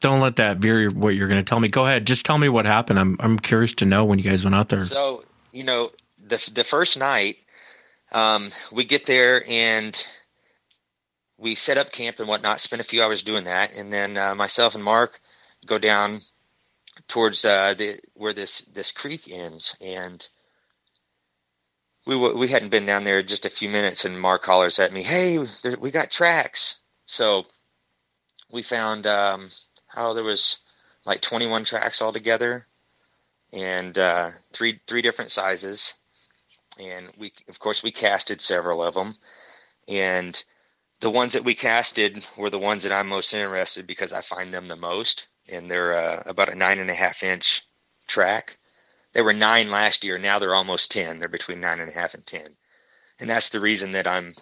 [0.00, 1.68] don't let that veer what you're going to tell me.
[1.68, 2.98] Go ahead, just tell me what happened.
[2.98, 4.80] I'm I'm curious to know when you guys went out there.
[4.80, 5.90] So you know,
[6.26, 7.36] the the first night,
[8.10, 10.04] um, we get there and
[11.38, 14.34] we set up camp and whatnot, spent a few hours doing that, and then uh,
[14.34, 15.20] myself and Mark
[15.66, 16.20] go down
[17.08, 20.28] towards uh, the where this this creek ends, and
[22.06, 25.02] we we hadn't been down there just a few minutes, and Mark hollers at me,
[25.02, 27.46] "Hey, there, we got tracks!" So
[28.50, 29.50] we found um,
[29.88, 30.58] how there was
[31.04, 32.66] like 21 tracks altogether,
[33.52, 35.94] and uh, three three different sizes,
[36.80, 39.16] and we of course we casted several of them,
[39.86, 40.42] and
[41.00, 44.52] the ones that we casted were the ones that I'm most interested because I find
[44.52, 47.62] them the most, and they're uh, about a nine and a half inch
[48.06, 48.58] track.
[49.12, 50.18] They were nine last year.
[50.18, 51.18] Now they're almost ten.
[51.18, 52.56] They're between nine and a half and ten,
[53.18, 54.34] and that's the reason that I'm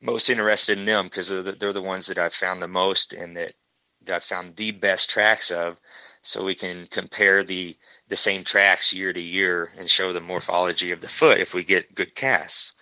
[0.00, 3.12] most interested in them because they're the, they're the ones that I've found the most
[3.12, 3.54] and that
[4.02, 5.78] that I've found the best tracks of.
[6.22, 7.76] So we can compare the
[8.08, 11.64] the same tracks year to year and show the morphology of the foot if we
[11.64, 12.76] get good casts.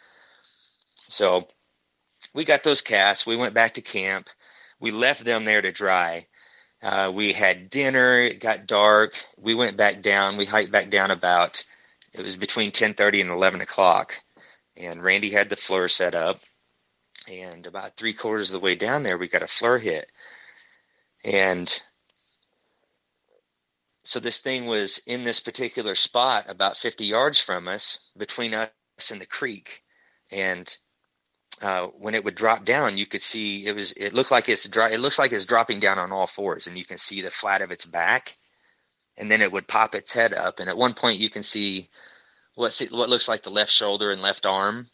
[1.08, 1.48] So
[2.34, 3.26] we got those casts.
[3.26, 4.28] We went back to camp.
[4.78, 6.26] We left them there to dry.
[6.82, 8.20] Uh, we had dinner.
[8.20, 9.14] It got dark.
[9.36, 10.36] We went back down.
[10.36, 11.64] We hiked back down about.
[12.12, 14.14] It was between ten thirty and eleven o'clock,
[14.76, 16.40] and Randy had the FLIR set up.
[17.30, 20.10] And about three quarters of the way down there, we got a FLIR hit,
[21.22, 21.80] and
[24.02, 28.70] so this thing was in this particular spot about 50 yards from us between us
[29.12, 29.82] and the creek
[30.32, 30.76] and
[31.62, 33.92] uh, when it would drop down, you could see it was.
[33.92, 34.90] It looked like it's dry.
[34.90, 37.60] It looks like it's dropping down on all fours, and you can see the flat
[37.60, 38.38] of its back,
[39.16, 40.60] and then it would pop its head up.
[40.60, 41.88] And at one point, you can see
[42.54, 44.86] what what looks like the left shoulder and left arm.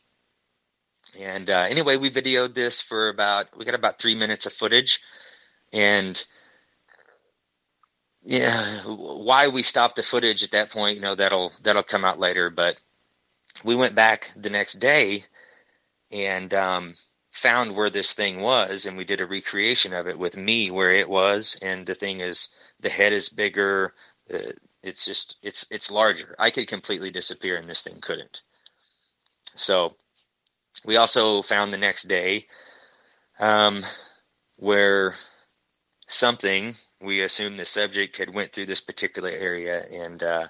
[1.18, 5.00] And uh, anyway, we videoed this for about we got about three minutes of footage,
[5.72, 6.22] and
[8.24, 12.18] yeah, why we stopped the footage at that point, you know, that'll that'll come out
[12.18, 12.50] later.
[12.50, 12.80] But
[13.64, 15.24] we went back the next day
[16.10, 16.94] and um,
[17.30, 20.92] found where this thing was, and we did a recreation of it with me where
[20.92, 22.48] it was, and the thing is,
[22.80, 23.92] the head is bigger.
[24.32, 24.52] Uh,
[24.82, 26.34] it's just it's it's larger.
[26.38, 28.42] I could completely disappear, and this thing couldn't.
[29.54, 29.96] So
[30.84, 32.46] we also found the next day
[33.38, 33.82] um,
[34.56, 35.14] where
[36.06, 40.46] something we assumed the subject had went through this particular area and uh,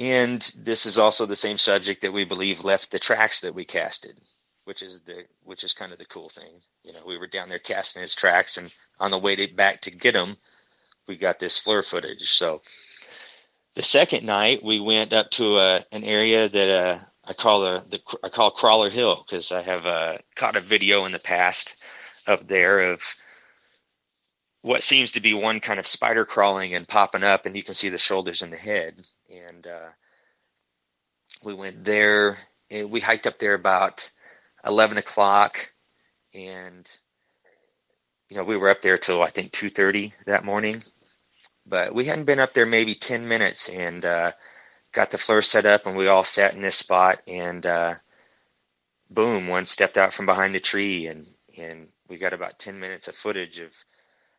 [0.00, 3.64] and this is also the same subject that we believe left the tracks that we
[3.64, 4.18] casted
[4.64, 7.48] which is the which is kind of the cool thing you know we were down
[7.48, 10.36] there casting his tracks and on the way to, back to get him
[11.06, 12.60] we got this FLIR footage so
[13.74, 17.60] the second night we went up to a, uh, an area that uh, I call
[17.60, 21.18] the, the I call Crawler Hill because I have uh, caught a video in the
[21.18, 21.74] past
[22.26, 23.02] up there of
[24.62, 27.74] what seems to be one kind of spider crawling and popping up, and you can
[27.74, 29.06] see the shoulders and the head.
[29.60, 29.88] And uh,
[31.44, 32.38] we went there.
[32.70, 34.10] And we hiked up there about
[34.64, 35.72] eleven o'clock,
[36.32, 36.88] and
[38.30, 40.82] you know we were up there till I think two thirty that morning.
[41.66, 44.32] But we hadn't been up there maybe ten minutes, and uh,
[44.92, 47.20] got the FLIR set up, and we all sat in this spot.
[47.26, 47.94] And uh,
[49.10, 51.26] boom, one stepped out from behind a tree, and
[51.58, 53.74] and we got about ten minutes of footage of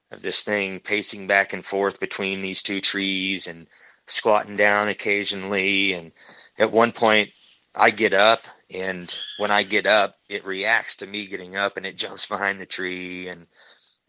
[0.09, 3.67] of this thing pacing back and forth between these two trees and
[4.07, 5.93] squatting down occasionally.
[5.93, 6.11] And
[6.57, 7.29] at one point,
[7.75, 8.41] I get up,
[8.73, 12.59] and when I get up, it reacts to me getting up, and it jumps behind
[12.59, 13.47] the tree, and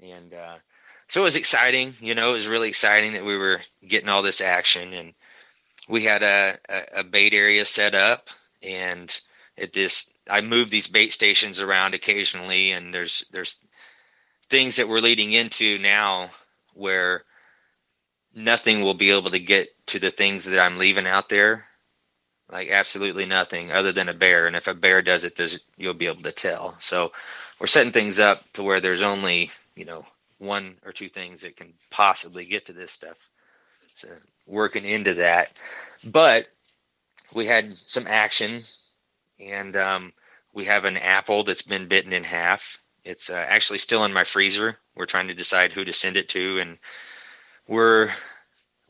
[0.01, 0.57] and uh,
[1.09, 1.95] so it was exciting.
[2.01, 5.14] You know, it was really exciting that we were getting all this action, and
[5.88, 8.28] we had a, a, a bait area set up,
[8.62, 9.20] and
[9.59, 13.59] at this, I move these bait stations around occasionally, and there's there's
[14.51, 16.30] things that we're leading into now
[16.74, 17.24] where
[18.35, 21.64] nothing will be able to get to the things that I'm leaving out there.
[22.51, 24.47] Like absolutely nothing other than a bear.
[24.47, 26.76] And if a bear does it, there's, you'll be able to tell.
[26.80, 27.12] So
[27.59, 30.05] we're setting things up to where there's only, you know,
[30.39, 33.16] one or two things that can possibly get to this stuff.
[33.95, 34.09] So
[34.47, 35.53] working into that.
[36.05, 36.49] But
[37.33, 38.61] we had some action
[39.41, 40.12] and um,
[40.53, 44.24] we have an apple that's been bitten in half it's uh, actually still in my
[44.24, 44.78] freezer.
[44.95, 46.78] We're trying to decide who to send it to, and
[47.68, 48.10] we're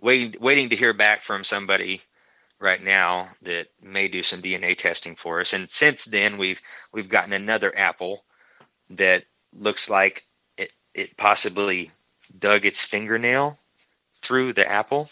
[0.01, 2.03] waiting waiting to hear back from somebody
[2.61, 5.53] right now that may do some DNA testing for us.
[5.53, 6.61] And since then, we've
[6.93, 8.23] we've gotten another apple
[8.91, 11.91] that looks like it it possibly
[12.39, 13.59] dug its fingernail
[14.23, 15.11] through the apple.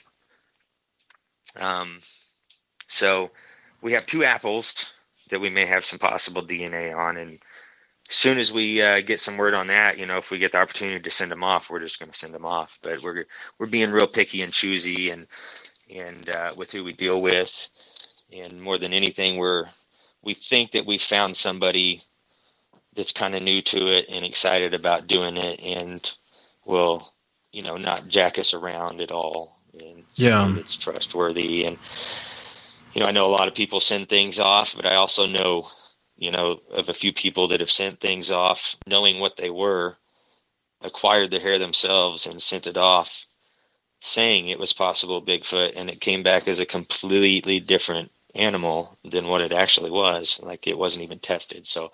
[1.56, 2.00] Um,
[2.86, 3.30] so
[3.82, 4.94] we have two apples
[5.30, 7.38] that we may have some possible DNA on, and
[8.16, 10.58] soon as we uh, get some word on that, you know, if we get the
[10.58, 12.78] opportunity to send them off, we're just going to send them off.
[12.82, 13.26] But we're
[13.58, 15.26] we're being real picky and choosy, and
[15.94, 17.68] and uh, with who we deal with,
[18.32, 19.66] and more than anything, we're
[20.22, 22.02] we think that we found somebody
[22.94, 26.12] that's kind of new to it and excited about doing it, and
[26.66, 27.12] will
[27.52, 31.78] you know not jack us around at all, and yeah, it's trustworthy and.
[32.94, 35.68] You know, I know a lot of people send things off, but I also know
[36.20, 39.96] you know, of a few people that have sent things off, knowing what they were,
[40.82, 43.24] acquired the hair themselves and sent it off,
[44.00, 49.28] saying it was possible Bigfoot, and it came back as a completely different animal than
[49.28, 50.38] what it actually was.
[50.42, 51.66] Like it wasn't even tested.
[51.66, 51.90] So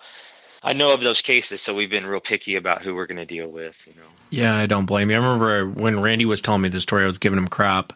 [0.61, 3.25] I know of those cases, so we've been real picky about who we're going to
[3.25, 3.87] deal with.
[3.87, 4.07] You know.
[4.29, 5.15] Yeah, I don't blame you.
[5.15, 7.93] I remember when Randy was telling me the story, I was giving him crap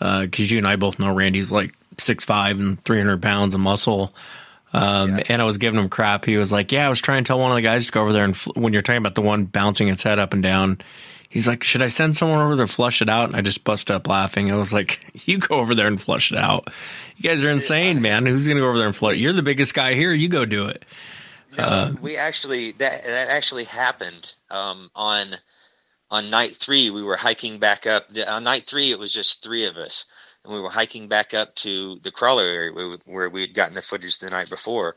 [0.00, 3.54] because uh, you and I both know Randy's like six five and three hundred pounds
[3.54, 4.12] of muscle.
[4.78, 5.24] Um, yeah.
[5.28, 6.24] and I was giving him crap.
[6.24, 8.02] He was like, "Yeah, I was trying to tell one of the guys to go
[8.02, 10.42] over there and fl- when you're talking about the one bouncing its head up and
[10.42, 10.80] down."
[11.28, 13.64] He's like, "Should I send someone over there to flush it out?" And I just
[13.64, 14.52] busted up laughing.
[14.52, 16.68] I was like, "You go over there and flush it out.
[17.16, 18.24] You guys are insane, man.
[18.24, 19.16] Who's gonna go over there and flush?
[19.16, 20.12] You're the biggest guy here.
[20.12, 20.84] You go do it."
[21.56, 25.34] No, uh, we actually that that actually happened um, on
[26.10, 26.90] on night three.
[26.90, 28.06] We were hiking back up.
[28.28, 30.06] On night three, it was just three of us
[30.44, 33.82] and we were hiking back up to the crawler area where, we had gotten the
[33.82, 34.96] footage the night before.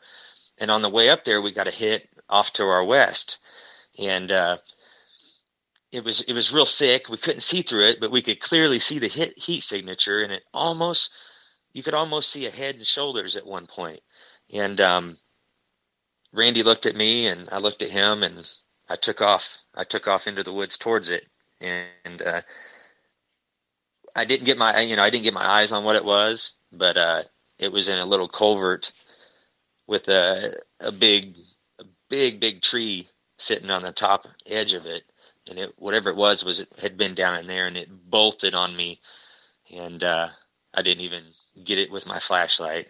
[0.58, 3.38] And on the way up there, we got a hit off to our west,
[3.98, 4.58] and uh,
[5.90, 7.08] it was it was real thick.
[7.08, 10.32] We couldn't see through it, but we could clearly see the hit heat signature, and
[10.32, 11.12] it almost
[11.72, 14.00] you could almost see a head and shoulders at one point.
[14.52, 15.16] And um,
[16.32, 18.48] Randy looked at me, and I looked at him, and
[18.88, 19.62] I took off.
[19.74, 21.28] I took off into the woods towards it,
[21.60, 22.42] and uh,
[24.14, 26.52] I didn't get my you know I didn't get my eyes on what it was,
[26.70, 27.22] but uh,
[27.58, 28.92] it was in a little culvert
[29.86, 31.36] with a a big
[31.78, 33.08] a big big tree
[33.38, 35.02] sitting on the top edge of it,
[35.48, 38.54] and it whatever it was was it had been down in there, and it bolted
[38.54, 39.00] on me,
[39.72, 40.28] and uh,
[40.74, 41.24] I didn't even
[41.64, 42.88] get it with my flashlight.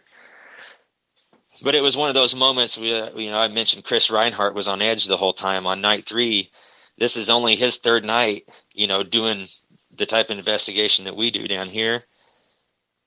[1.62, 2.79] But it was one of those moments.
[2.79, 5.81] We, uh, you know, I mentioned Chris Reinhardt was on edge the whole time on
[5.81, 6.51] night three.
[6.99, 9.47] This is only his third night, you know, doing
[10.03, 12.03] the type of investigation that we do down here,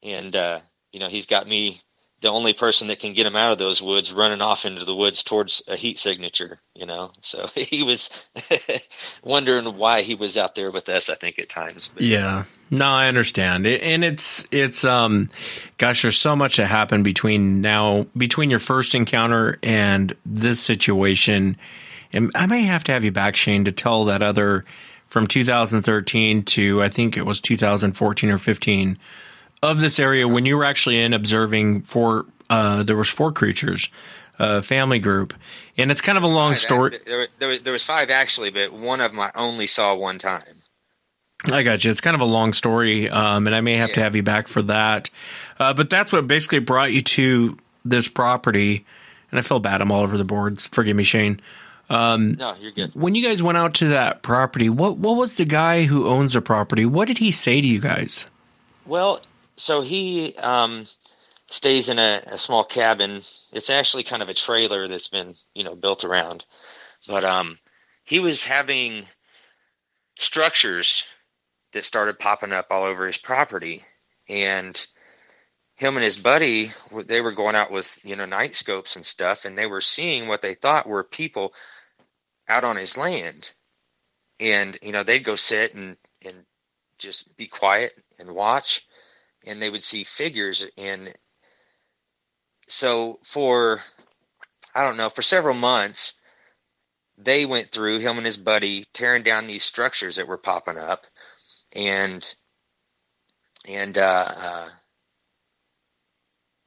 [0.01, 0.61] and uh,
[0.93, 1.81] you know, he's got me
[2.21, 4.95] the only person that can get him out of those woods running off into the
[4.95, 7.11] woods towards a heat signature, you know.
[7.19, 8.27] So he was
[9.23, 11.89] wondering why he was out there with us, I think at times.
[11.89, 12.45] But, yeah.
[12.71, 13.67] No, I understand.
[13.67, 15.29] And it's it's um
[15.77, 21.57] gosh, there's so much that happened between now between your first encounter and this situation.
[22.13, 24.63] And I may have to have you back, Shane, to tell that other
[25.15, 28.97] from 2013 to I think it was 2014 or 15
[29.63, 33.89] of this area when you were actually in observing for uh, there was four creatures
[34.39, 35.33] uh, family group
[35.77, 38.73] and it's kind of a long five, story there, there, there was five actually but
[38.73, 40.43] one of them i only saw one time
[41.45, 41.91] I got you.
[41.91, 43.95] It's kind of a long story, um, and I may have yeah.
[43.95, 45.11] to have you back for that.
[45.59, 48.83] Uh, but that's what basically brought you to this property.
[49.29, 49.79] And I feel bad.
[49.79, 50.65] I'm all over the boards.
[50.65, 51.39] Forgive me, Shane.
[51.89, 52.95] Um, no, you're good.
[52.95, 56.33] When you guys went out to that property, what what was the guy who owns
[56.33, 56.85] the property?
[56.85, 58.25] What did he say to you guys?
[58.85, 59.21] Well,
[59.55, 60.85] so he um,
[61.47, 63.21] stays in a, a, small cabin.
[63.51, 66.45] It's actually kind of a trailer that's been, you know, built around.
[67.07, 67.57] But um,
[68.03, 69.05] he was having
[70.19, 71.03] structures
[71.73, 73.83] that started popping up all over his property,
[74.27, 74.85] and
[75.75, 76.71] him and his buddy
[77.05, 80.27] they were going out with you know night scopes and stuff, and they were seeing
[80.27, 81.53] what they thought were people
[82.47, 83.53] out on his land,
[84.39, 86.45] and you know they'd go sit and and
[86.97, 88.85] just be quiet and watch
[89.45, 90.65] and they would see figures.
[90.77, 91.13] And
[92.67, 93.81] so for
[94.73, 96.13] I don't know for several months
[97.17, 101.05] they went through him and his buddy tearing down these structures that were popping up.
[101.73, 102.33] And
[103.67, 104.69] and uh, uh,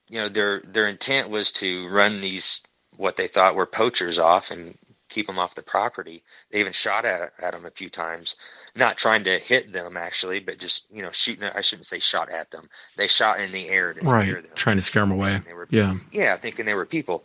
[0.09, 2.63] you know their their intent was to run these
[2.97, 4.77] what they thought were poachers off and
[5.09, 6.23] keep them off the property.
[6.51, 8.37] They even shot at at them a few times,
[8.75, 11.45] not trying to hit them actually, but just you know shooting.
[11.45, 12.69] I shouldn't say shot at them.
[12.97, 15.41] They shot in the air to right, scare them, trying to scare them away.
[15.53, 17.25] Were, yeah, yeah, thinking they were people,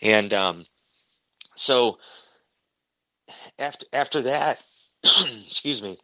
[0.00, 0.66] and um,
[1.54, 1.98] so
[3.58, 4.62] after after that,
[5.46, 5.98] excuse me,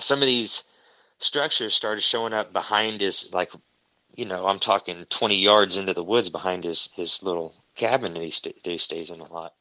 [0.00, 0.64] some of these
[1.18, 3.52] structures started showing up behind his like
[4.16, 8.22] you know i'm talking 20 yards into the woods behind his his little cabin that
[8.22, 9.52] he, st- that he stays in a lot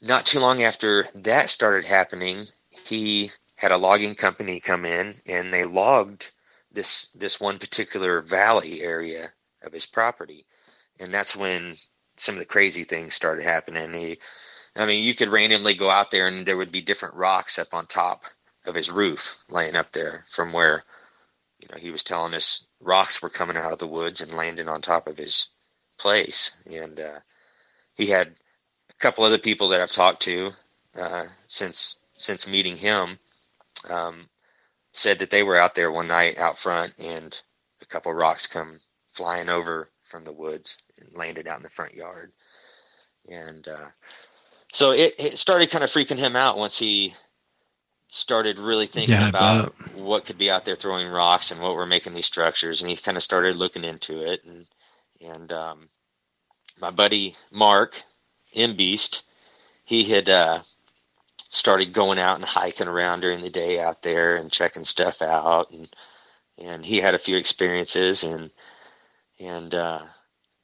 [0.00, 5.52] not too long after that started happening, he had a logging company come in and
[5.52, 6.30] they logged
[6.72, 9.32] this this one particular valley area
[9.62, 10.46] of his property,
[10.98, 11.74] and that's when
[12.16, 13.92] some of the crazy things started happening.
[13.92, 14.18] He,
[14.76, 17.74] I mean, you could randomly go out there and there would be different rocks up
[17.74, 18.24] on top
[18.64, 20.84] of his roof, laying up there from where,
[21.60, 24.68] you know, he was telling us rocks were coming out of the woods and landing
[24.68, 25.48] on top of his
[25.98, 27.18] place, and uh,
[27.94, 28.34] he had
[29.00, 30.52] couple other people that I've talked to
[30.98, 33.18] uh, since since meeting him
[33.88, 34.28] um,
[34.92, 37.40] said that they were out there one night out front and
[37.80, 38.78] a couple rocks come
[39.12, 42.32] flying over from the woods and landed out in the front yard.
[43.28, 43.88] And uh,
[44.72, 47.14] so it, it started kind of freaking him out once he
[48.08, 51.86] started really thinking yeah, about what could be out there throwing rocks and what were
[51.86, 52.82] making these structures.
[52.82, 54.44] And he kind of started looking into it.
[54.44, 54.66] And,
[55.20, 55.88] and um,
[56.80, 58.02] my buddy Mark,
[58.54, 59.22] M Beast,
[59.84, 60.62] he had uh,
[61.48, 65.70] started going out and hiking around during the day out there and checking stuff out,
[65.70, 65.88] and
[66.58, 68.50] and he had a few experiences, and
[69.38, 70.02] and uh,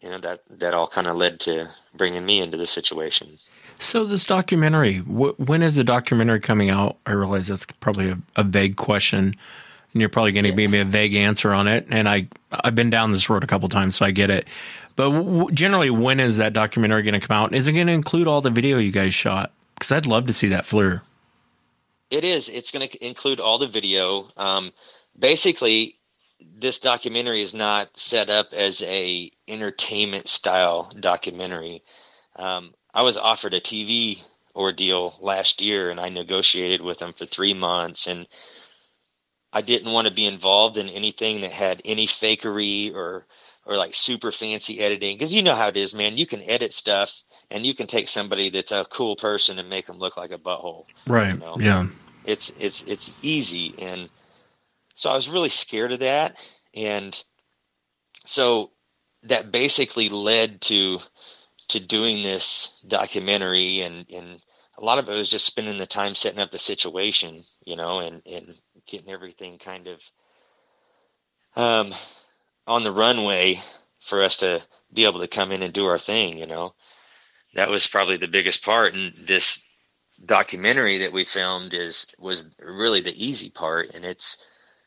[0.01, 3.39] you know that that all kind of led to bringing me into the situation.
[3.79, 6.97] So this documentary, wh- when is the documentary coming out?
[7.05, 9.35] I realize that's probably a, a vague question,
[9.93, 10.57] and you're probably going to yeah.
[10.57, 11.87] give me a vague answer on it.
[11.91, 14.47] And I I've been down this road a couple times, so I get it.
[14.97, 17.55] But w- generally, when is that documentary going to come out?
[17.55, 19.53] Is it going to include all the video you guys shot?
[19.75, 21.03] Because I'd love to see that FLIR.
[22.11, 22.49] It is.
[22.49, 24.27] It's going to include all the video.
[24.37, 24.73] Um,
[25.19, 25.99] basically,
[26.59, 31.83] this documentary is not set up as a entertainment style documentary.
[32.37, 34.23] Um, I was offered a TV
[34.55, 38.27] ordeal last year, and I negotiated with them for three months, and
[39.53, 43.27] I didn't want to be involved in anything that had any fakery or
[43.67, 46.17] or like super fancy editing because you know how it is man.
[46.17, 49.87] You can edit stuff and you can take somebody that's a cool person and make
[49.87, 51.35] them look like a butthole right.
[51.35, 51.57] you know?
[51.59, 51.87] yeah.
[52.25, 54.11] It's it's it's easy and
[54.95, 56.37] so i was really scared of that
[56.75, 57.23] and
[58.25, 58.73] so
[59.23, 60.99] that basically led to
[61.69, 64.45] to doing this documentary and and
[64.79, 68.01] a lot of it was just spending the time setting up the situation, you know,
[68.01, 68.55] and and
[68.87, 70.03] getting everything kind of
[71.57, 71.95] um
[72.67, 73.61] on the runway
[74.01, 74.63] for us to
[74.93, 76.75] be able to come in and do our thing, you know.
[77.55, 79.63] That was probably the biggest part and this
[80.25, 84.43] documentary that we filmed is was really the easy part and it's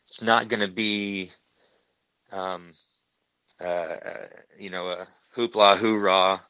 [0.08, 1.30] it's not going to be
[2.32, 2.74] um
[3.64, 3.96] uh,
[4.58, 6.42] you know a hoopla hoorah.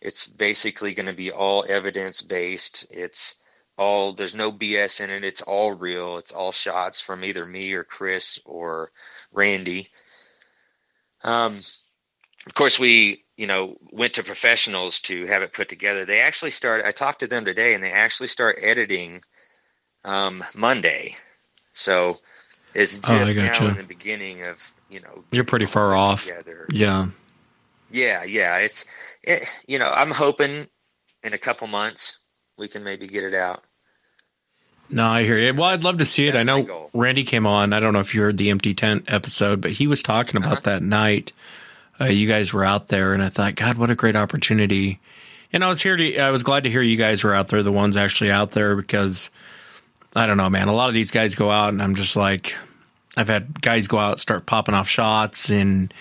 [0.00, 3.36] It's basically going to be all evidence based it's
[3.78, 5.24] all there's no bs in it.
[5.24, 6.18] It's all real.
[6.18, 8.90] It's all shots from either me or chris or
[9.32, 9.88] randy
[11.24, 11.58] um
[12.46, 16.50] of course we you know went to professionals to have it put together they actually
[16.50, 19.20] started i talked to them today and they actually start editing
[20.04, 21.14] um monday
[21.72, 22.16] so
[22.74, 23.68] it's Oh, just now gotcha.
[23.68, 26.24] in the beginning of you know You're pretty far off.
[26.24, 26.66] together.
[26.70, 27.08] Yeah.
[27.90, 28.86] yeah yeah it's
[29.22, 30.66] it, you know i'm hoping
[31.22, 32.18] in a couple months
[32.58, 33.64] we can maybe get it out
[34.92, 35.54] No, I hear you.
[35.54, 36.34] Well, I'd love to see it.
[36.36, 37.72] I know Randy came on.
[37.72, 40.52] I don't know if you heard the empty tent episode, but he was talking about
[40.52, 40.60] Uh-huh.
[40.64, 41.32] that night.
[42.00, 45.00] Uh, you guys were out there, and I thought, God, what a great opportunity.
[45.52, 46.18] And I was here to.
[46.18, 48.74] I was glad to hear you guys were out there, the ones actually out there,
[48.76, 49.30] because
[50.14, 50.68] I don't know, man.
[50.68, 52.54] A lot of these guys go out, and I'm just like,
[53.16, 55.92] I've had guys go out start popping off shots, and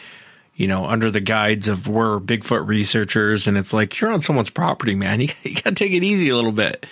[0.55, 4.49] you know, under the guides of we're Bigfoot researchers, and it's like you're on someone's
[4.49, 5.19] property, man.
[5.21, 6.85] You, you got to take it easy a little bit.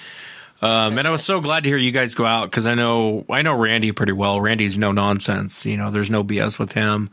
[0.61, 3.26] Um, and I was so glad to hear you guys go out because I know
[3.30, 4.41] I know Randy pretty well.
[4.41, 5.65] Randy's no nonsense.
[5.65, 7.10] You know, there's no BS with him.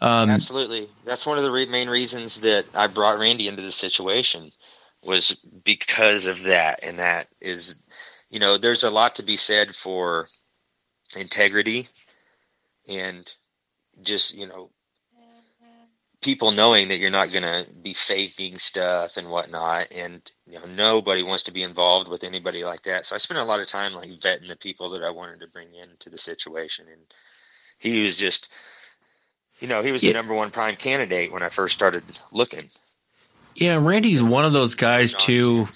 [0.00, 0.88] Um, Absolutely.
[1.04, 4.50] That's one of the re- main reasons that I brought Randy into the situation
[5.04, 5.32] was
[5.64, 6.80] because of that.
[6.82, 7.82] And that is,
[8.30, 10.26] you know, there's a lot to be said for
[11.16, 11.88] integrity
[12.88, 13.30] and
[14.02, 14.70] just, you know,
[16.20, 19.86] people knowing that you're not going to be faking stuff and whatnot.
[19.92, 23.06] And, you know, nobody wants to be involved with anybody like that.
[23.06, 25.46] So I spent a lot of time like vetting the people that I wanted to
[25.46, 26.86] bring into the situation.
[26.92, 27.02] And
[27.78, 28.50] he was just,
[29.60, 30.12] you know, he was Yeah.
[30.12, 32.68] the number one prime candidate when I first started looking.
[33.54, 35.68] yeah, Randy's one of those guys too.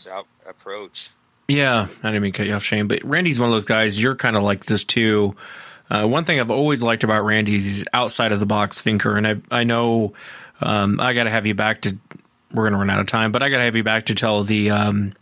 [0.47, 1.11] Approach.
[1.49, 4.01] Yeah, I didn't mean to cut you off, Shane, but Randy's one of those guys.
[4.01, 5.37] You're kind of like this too.
[5.93, 9.17] Uh, one thing I've always liked about Randy is he's outside of the box thinker,
[9.19, 10.15] and I I know
[10.63, 11.99] um, I got to have you back to.
[12.51, 14.43] We're gonna run out of time, but I got to have you back to tell
[14.43, 15.13] the um,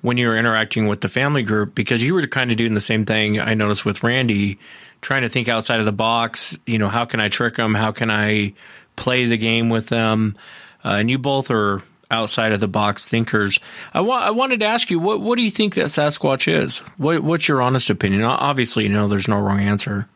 [0.00, 2.80] when you were interacting with the family group because you were kind of doing the
[2.80, 4.58] same thing I noticed with Randy,
[5.02, 6.58] trying to think outside of the box.
[6.66, 7.74] You know, how can I trick them?
[7.74, 8.54] How can I
[8.96, 10.36] play the game with them?
[10.84, 13.58] Uh, and you both are outside of the box thinkers.
[13.92, 16.78] I, wa- I wanted to ask you, what what do you think that Sasquatch is?
[16.96, 18.24] What what's your honest opinion?
[18.24, 20.08] Obviously, you know there's no wrong answer.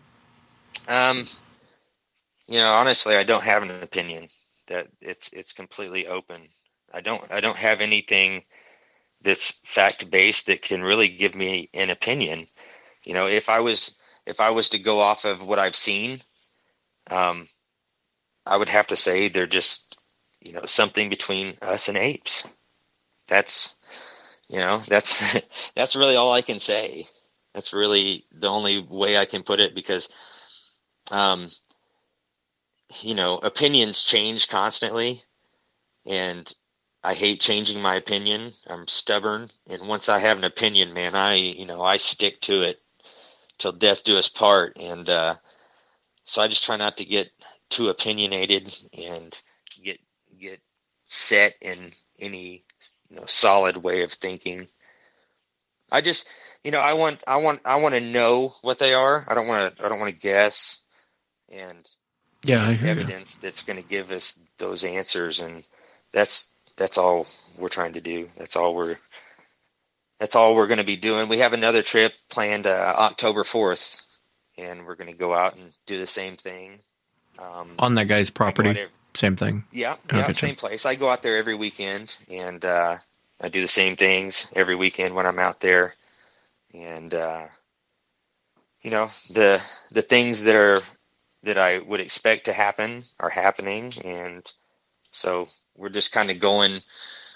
[0.89, 1.27] Um,
[2.47, 4.29] you know, honestly, I don't have an opinion.
[4.69, 6.49] That it's it's completely open.
[6.93, 8.45] I don't I don't have anything
[9.23, 12.47] that's fact based that can really give me an opinion.
[13.05, 13.97] You know, if I was
[14.27, 16.23] if I was to go off of what I've seen,
[17.11, 17.49] um,
[18.47, 19.92] I would have to say they're just
[20.45, 22.45] you know something between us and apes.
[23.29, 23.77] That's
[24.49, 25.41] you know that's
[25.75, 27.07] that's really all I can say.
[27.55, 30.09] That's really the only way I can put it because
[31.11, 31.49] um,
[33.01, 35.23] you know, opinions change constantly,
[36.07, 36.53] and
[37.03, 38.53] I hate changing my opinion.
[38.67, 42.63] I'm stubborn, and once I have an opinion, man, I you know I stick to
[42.63, 42.81] it
[43.59, 44.77] till death do us part.
[44.79, 45.37] And uh,
[46.25, 47.31] so I just try not to get
[47.71, 49.39] too opinionated and
[51.13, 52.65] set in any
[53.09, 54.69] you know solid way of thinking.
[55.93, 56.29] I just
[56.65, 59.25] you know I want I want I want to know what they are.
[59.29, 60.79] I don't want to I don't want to guess
[61.53, 61.89] and
[62.45, 62.91] Yeah, hear you.
[62.91, 65.67] evidence that's going to give us those answers and
[66.13, 67.27] that's that's all
[67.59, 68.99] we're trying to do that's all we're
[70.21, 74.03] that's all we're going to be doing we have another trip planned uh, october 4th
[74.59, 76.79] and we're going to go out and do the same thing
[77.39, 78.69] um, on that guy's property.
[78.71, 78.91] whatever.
[79.15, 79.65] Same thing.
[79.73, 80.35] yeah, Oh, yeah, gotcha.
[80.35, 80.87] same place.
[80.87, 82.97] I go out there every weekend, and uh,
[83.41, 85.95] I do the same things every weekend when I'm out there.
[86.75, 87.47] And uh,
[88.83, 90.83] you know, the the things that are
[91.43, 94.51] that I would expect to happen are happening, and
[95.11, 96.81] so we're just kind of going.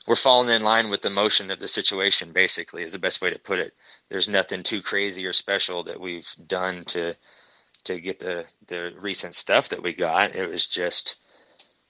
[0.06, 2.32] We're falling in line with the motion of the situation.
[2.32, 3.74] Basically, is the best way to put it.
[4.08, 7.14] There's nothing too crazy or special that we've done to
[7.84, 10.34] to get the the recent stuff that we got.
[10.36, 11.16] It was just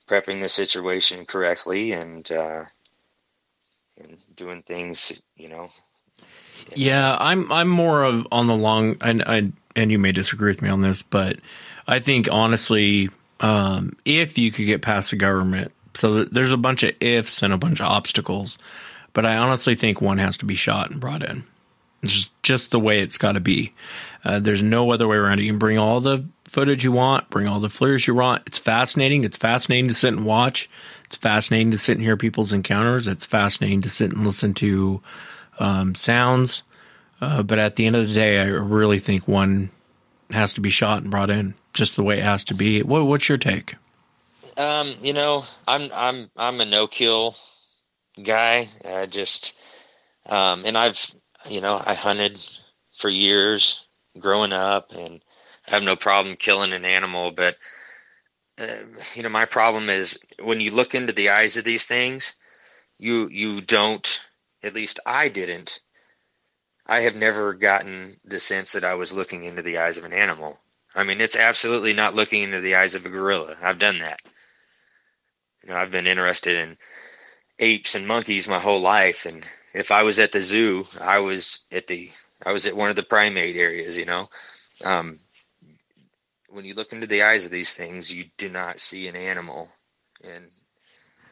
[0.09, 2.65] prepping the situation correctly and uh,
[3.99, 5.69] and doing things, you know.
[6.74, 10.62] Yeah, I'm I'm more of on the long and and and you may disagree with
[10.62, 11.39] me on this, but
[11.87, 13.11] I think honestly,
[13.41, 17.53] um, if you could get past the government So there's a bunch of ifs and
[17.53, 18.59] a bunch of obstacles,
[19.12, 21.45] but I honestly think one has to be shot and brought in.
[22.03, 23.73] It's just, just the way it's got to be.
[24.27, 25.44] Uh, there's no other way around it.
[25.44, 28.43] You can bring all the footage you want, bring all the FLIRs you want.
[28.44, 29.23] It's fascinating.
[29.23, 30.69] It's fascinating to sit and watch.
[31.05, 33.07] It's fascinating to sit and hear people's encounters.
[33.07, 35.01] It's fascinating to sit and listen to
[35.61, 36.65] um, sounds.
[37.20, 39.70] Uh, but at the end of the day, I really think one
[40.31, 42.82] has to be shot and brought in, just the way it has to be.
[42.82, 43.77] What, what's your take?
[44.57, 47.36] Um, you know, I'm I'm I'm a no kill
[48.20, 48.69] guy.
[48.85, 49.57] I just
[50.28, 51.15] um, and I've
[51.48, 52.44] you know I hunted
[52.97, 53.85] for years
[54.18, 55.20] growing up, and
[55.66, 57.30] I have no problem killing an animal.
[57.30, 57.56] But
[58.59, 58.76] uh,
[59.14, 62.34] you know, my problem is when you look into the eyes of these things,
[62.98, 64.20] you you don't.
[64.62, 65.80] At least I didn't.
[66.86, 70.12] I have never gotten the sense that I was looking into the eyes of an
[70.12, 70.59] animal.
[70.94, 73.56] I mean, it's absolutely not looking into the eyes of a gorilla.
[73.60, 74.20] I've done that.
[75.62, 76.78] You know, I've been interested in
[77.59, 79.44] apes and monkeys my whole life, and
[79.74, 82.10] if I was at the zoo, I was at the
[82.44, 83.96] I was at one of the primate areas.
[83.96, 84.28] You know,
[84.84, 85.18] um,
[86.48, 89.68] when you look into the eyes of these things, you do not see an animal,
[90.24, 90.46] and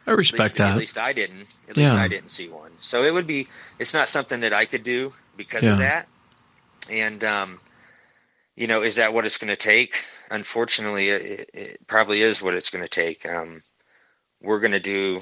[0.07, 0.71] I respect at least, that.
[0.71, 1.49] At least I didn't.
[1.69, 2.73] At least I didn't see one.
[2.79, 3.49] So it would be.
[3.79, 5.73] It's not something that I could do because Yeah.
[5.73, 6.09] of that.
[6.91, 7.61] And um,
[8.57, 10.05] you know, is that what it's going to take?
[10.31, 13.27] Unfortunately, it, it probably is what it's going to take.
[13.27, 13.61] Um,
[14.41, 15.21] we're going to do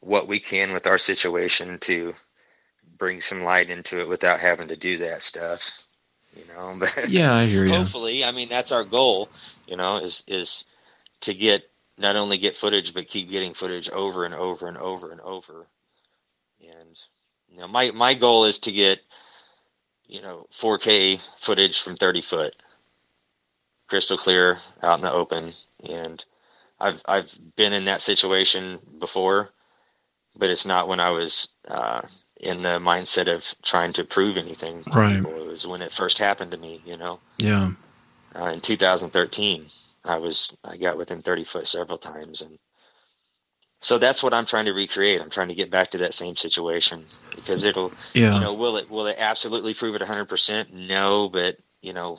[0.00, 2.12] what we can with our situation to
[2.98, 5.82] bring some light into it without having to do that stuff.
[6.36, 7.84] You know, but Yeah, I hear ya.
[7.84, 9.30] Hopefully, I mean that's our goal.
[9.66, 10.64] You know, is is
[11.22, 11.64] to get
[11.98, 15.66] not only get footage but keep getting footage over and over and over and over.
[16.62, 16.98] And
[17.48, 19.00] you know, my my goal is to get
[20.06, 22.56] you know 4K footage from 30 foot,
[23.88, 25.52] crystal clear out in the open.
[25.88, 26.24] And
[26.80, 29.50] I've I've been in that situation before,
[30.36, 32.02] but it's not when I was uh,
[32.40, 34.82] in the mindset of trying to prove anything.
[34.94, 35.16] Right.
[35.16, 35.40] people.
[35.40, 36.80] It was when it first happened to me.
[36.84, 37.70] You know Yeah.
[38.34, 39.66] uh, in 2013
[40.06, 42.58] i was i got within 30 foot several times and
[43.80, 46.36] so that's what i'm trying to recreate i'm trying to get back to that same
[46.36, 47.04] situation
[47.34, 48.34] because it'll Yeah.
[48.34, 52.18] you know will it will it absolutely prove it 100% no but you know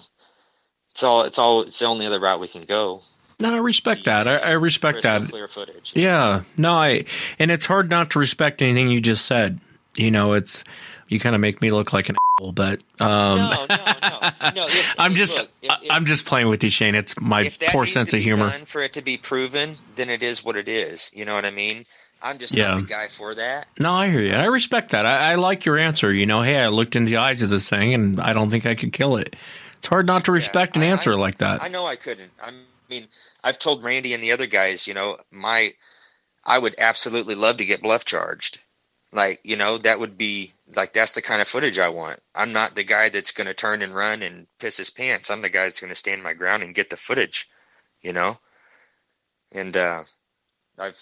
[0.92, 3.02] it's all it's all it's the only other route we can go
[3.40, 4.28] No, I respect that.
[4.28, 5.28] I, I respect that.
[5.30, 6.42] clear footage Yeah.
[6.58, 7.06] No, I
[7.38, 9.60] and it's hard not to respect anything you just said.
[9.96, 10.64] You know, it's
[11.08, 14.68] you kind of make me look like an asshole, but um no no no no
[14.68, 16.96] if, I'm just look, if, if, I'm just playing with you, Shane.
[16.96, 18.50] It's my poor sense of humor.
[18.66, 21.52] for it to be proven then it is what it is you know what i
[21.52, 21.86] mean
[22.22, 22.70] i'm just Yeah.
[22.70, 24.34] not the guy for that No, I hear you.
[24.34, 25.06] I respect that.
[25.06, 26.12] I, I like your answer.
[26.12, 28.66] You know, hey, I looked in the eyes of this thing and I don't think
[28.66, 29.36] I could kill it.
[29.78, 31.62] It's hard not to respect an answer like that.
[31.62, 32.32] I know I couldn't.
[32.42, 32.52] I
[32.90, 33.08] mean,
[33.44, 35.74] I've told Randy and the other guys, you know, my
[36.46, 38.60] I would absolutely love to get bluff charged.
[39.16, 42.20] Like, you know, that would be like that's the kind of footage I want.
[42.36, 45.32] I'm not the guy that's going to turn and run and piss his pants.
[45.32, 47.48] I'm the guy that's going to stand my ground and get the footage,
[48.02, 48.40] you know?
[49.54, 50.04] And uh
[50.78, 51.00] I've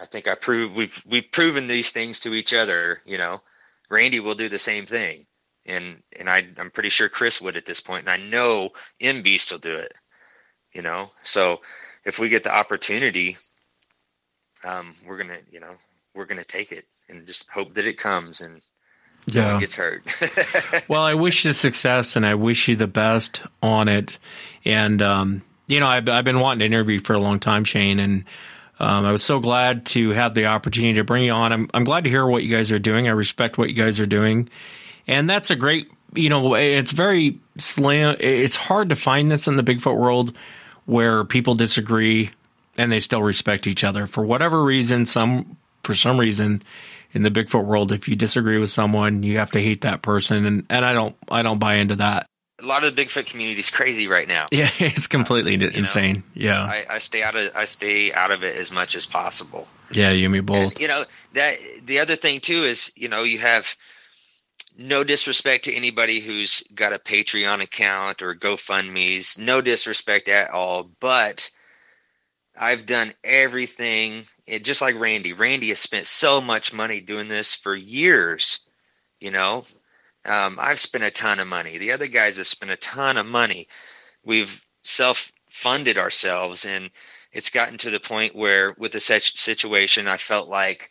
[0.00, 3.42] I think I proved we've we've proven these things to each other, you know.
[3.90, 5.26] Randy will do the same thing.
[5.66, 8.70] And and I I'm pretty sure Chris would at this point, and I know
[9.00, 9.92] M Beast will do it.
[10.72, 11.60] You know, so
[12.04, 13.36] if we get the opportunity,
[14.64, 15.74] um, we're gonna you know
[16.14, 18.60] we're gonna take it and just hope that it comes and
[19.26, 19.58] Yeah.
[19.60, 20.02] gets hurt.
[20.88, 24.18] well, I wish you success and I wish you the best on it.
[24.64, 27.98] And, um, you know, I've, I've been wanting to interview for a long time, Shane,
[28.00, 28.24] and
[28.80, 31.52] um, I was so glad to have the opportunity to bring you on.
[31.52, 33.06] I'm, I'm glad to hear what you guys are doing.
[33.06, 34.48] I respect what you guys are doing.
[35.06, 38.16] And that's a great, you know, it's very slim.
[38.18, 40.36] It's hard to find this in the Bigfoot world
[40.86, 42.30] where people disagree
[42.76, 45.06] and they still respect each other for whatever reason.
[45.06, 46.62] Some, for some reason,
[47.12, 50.46] in the Bigfoot world, if you disagree with someone, you have to hate that person,
[50.46, 52.26] and, and I don't I don't buy into that.
[52.60, 54.46] a lot of the Bigfoot community is crazy right now.
[54.52, 56.22] Yeah, it's completely insane.
[56.34, 59.66] Yeah, I, I stay out of I stay out of it as much as possible.
[59.90, 60.80] yeah, you and me both.
[60.80, 61.04] you know
[61.34, 63.76] that the other thing too is you know you have
[64.78, 70.88] no disrespect to anybody who's got a patreon account or gofundme's no disrespect at all
[70.98, 71.50] but
[72.58, 75.32] i've done everything it, just like randy.
[75.32, 78.60] Randy has spent so much money doing this for years
[79.20, 79.64] you know?
[80.24, 81.78] Um, i've spent a ton of money.
[81.78, 83.66] The other guys have spent a ton of money.
[84.24, 86.90] We've self-funded ourselves and
[87.32, 90.90] it's gotten to the point where with the situation i felt like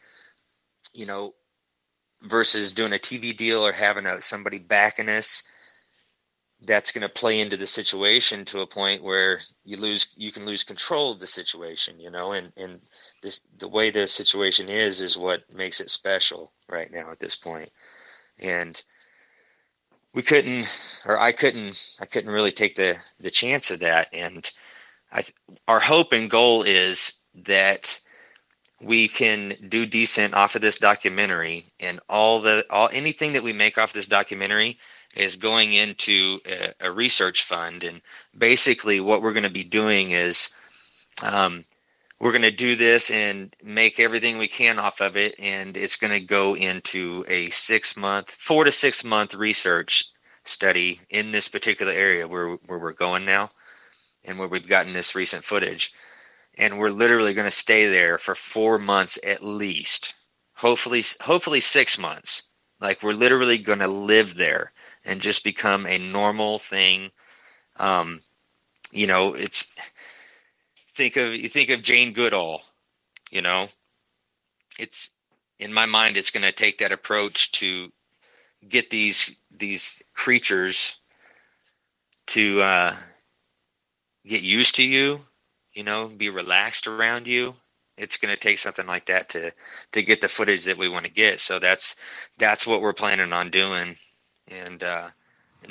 [0.93, 1.33] you know
[2.23, 5.43] versus doing a tv deal or having a, somebody backing us
[6.63, 10.45] that's going to play into the situation to a point where you lose you can
[10.45, 12.79] lose control of the situation you know and and
[13.23, 17.35] this the way the situation is is what makes it special right now at this
[17.35, 17.71] point.
[18.39, 18.81] And
[20.13, 20.67] we couldn't
[21.05, 24.09] or i couldn't i couldn't really take the the chance of that.
[24.13, 24.49] And
[25.11, 25.23] i
[25.67, 27.99] our hope and goal is that
[28.81, 33.53] we can do decent off of this documentary and all the all anything that we
[33.53, 34.77] make off this documentary
[35.15, 38.01] is going into a, a research fund and
[38.37, 40.53] basically what we're going to be doing is
[41.23, 41.63] um,
[42.19, 45.97] we're going to do this and make everything we can off of it and it's
[45.97, 50.05] going to go into a six month four to six month research
[50.43, 53.49] study in this particular area where, where we're going now
[54.23, 55.93] and where we've gotten this recent footage.
[56.57, 60.13] And we're literally going to stay there for four months at least.
[60.55, 62.43] Hopefully hopefully six months.
[62.79, 64.71] Like we're literally going to live there
[65.05, 67.11] and just become a normal thing
[67.77, 68.19] um,
[68.91, 69.67] you know it's
[70.93, 72.61] think of you think of Jane Goodall,
[73.29, 73.69] you know,
[74.77, 75.09] it's
[75.59, 77.91] in my mind it's going to take that approach to
[78.67, 80.95] get these these creatures
[82.27, 82.95] to uh,
[84.25, 85.21] get used to you,
[85.73, 87.55] you know, be relaxed around you.
[87.97, 89.51] It's going to take something like that to
[89.93, 91.39] to get the footage that we want to get.
[91.39, 91.95] So that's
[92.37, 93.95] that's what we're planning on doing,
[94.51, 95.09] and uh,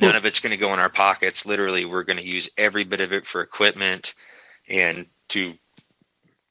[0.00, 1.46] none of it's going to go in our pockets.
[1.46, 4.14] Literally, we're going to use every bit of it for equipment
[4.68, 5.54] and to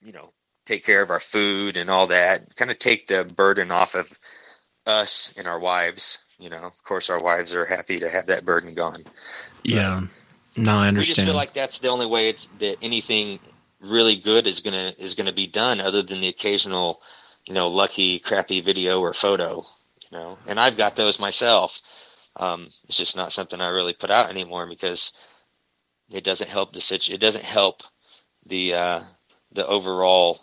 [0.04, 0.32] you know
[0.66, 4.12] take care of our food and all that kind of take the burden off of
[4.86, 8.46] us and our wives you know of course our wives are happy to have that
[8.46, 9.04] burden gone
[9.64, 10.02] Yeah.
[10.56, 10.98] No, I understand.
[10.98, 13.40] we just feel like that's the only way it's that anything
[13.80, 17.02] really good is gonna is gonna be done other than the occasional
[17.46, 19.64] you know lucky crappy video or photo
[20.10, 21.80] you know and i've got those myself
[22.40, 25.14] um, it's just not something i really put out anymore because
[26.12, 27.84] it doesn't help the situ- it doesn't help
[28.46, 29.02] the uh,
[29.52, 30.40] the overall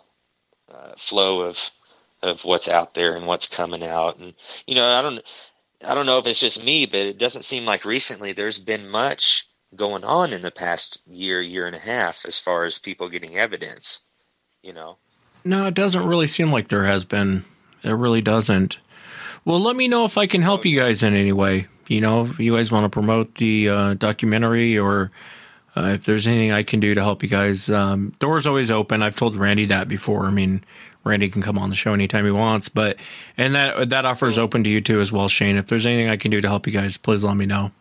[0.73, 1.69] uh, flow of
[2.23, 4.33] of what's out there and what's coming out and
[4.65, 5.21] you know i don't
[5.87, 8.89] i don't know if it's just me but it doesn't seem like recently there's been
[8.89, 13.09] much going on in the past year year and a half as far as people
[13.09, 13.99] getting evidence
[14.63, 14.97] you know
[15.45, 17.45] No, it doesn't really seem like there has been.
[17.83, 18.79] It really doesn't.
[19.45, 21.67] Well, let me know if I can help you guys in any way.
[21.87, 25.11] You know, if you guys want to promote the uh, documentary or
[25.75, 27.69] uh, if there's anything I can do to help you guys.
[27.69, 29.03] Um, door's always open.
[29.03, 30.25] I've told Randy that before.
[30.25, 30.63] I mean,
[31.03, 32.97] Randy can come on the show anytime he wants, but
[33.37, 35.57] and that that offer is open to you too as well, Shane.
[35.57, 37.71] If there's anything I can do to help you guys, please let me know.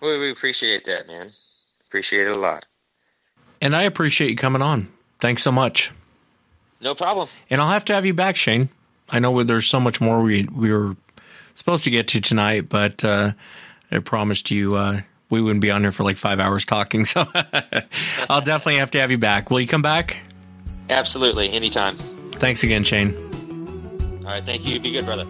[0.00, 1.30] we, we appreciate that man
[1.86, 2.66] appreciate it a lot
[3.62, 4.88] And I appreciate you coming on.
[5.20, 5.92] Thanks so much.
[6.80, 8.68] no problem And I'll have to have you back, Shane.
[9.08, 10.96] I know there's so much more we we were
[11.56, 13.32] supposed to get to tonight, but uh,
[13.90, 15.00] I promised you uh,
[15.30, 17.04] we wouldn't be on here for like five hours talking.
[17.16, 17.26] So
[18.30, 19.50] I'll definitely have to have you back.
[19.50, 20.18] Will you come back?
[20.88, 21.96] absolutely anytime
[22.34, 23.12] Thanks again, Shane.
[24.20, 25.24] all right thank you be good brother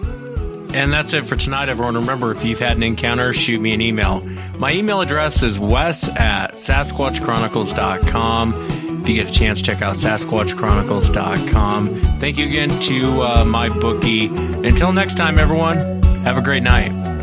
[0.75, 1.95] And that's it for tonight, everyone.
[1.95, 4.21] Remember, if you've had an encounter, shoot me an email.
[4.59, 9.01] My email address is wes at sasquatchchronicles.com.
[9.01, 12.01] If you get a chance, check out sasquatchchronicles.com.
[12.21, 14.67] Thank you again to uh, MyBookie.
[14.67, 17.16] Until next time, everyone, have a great night.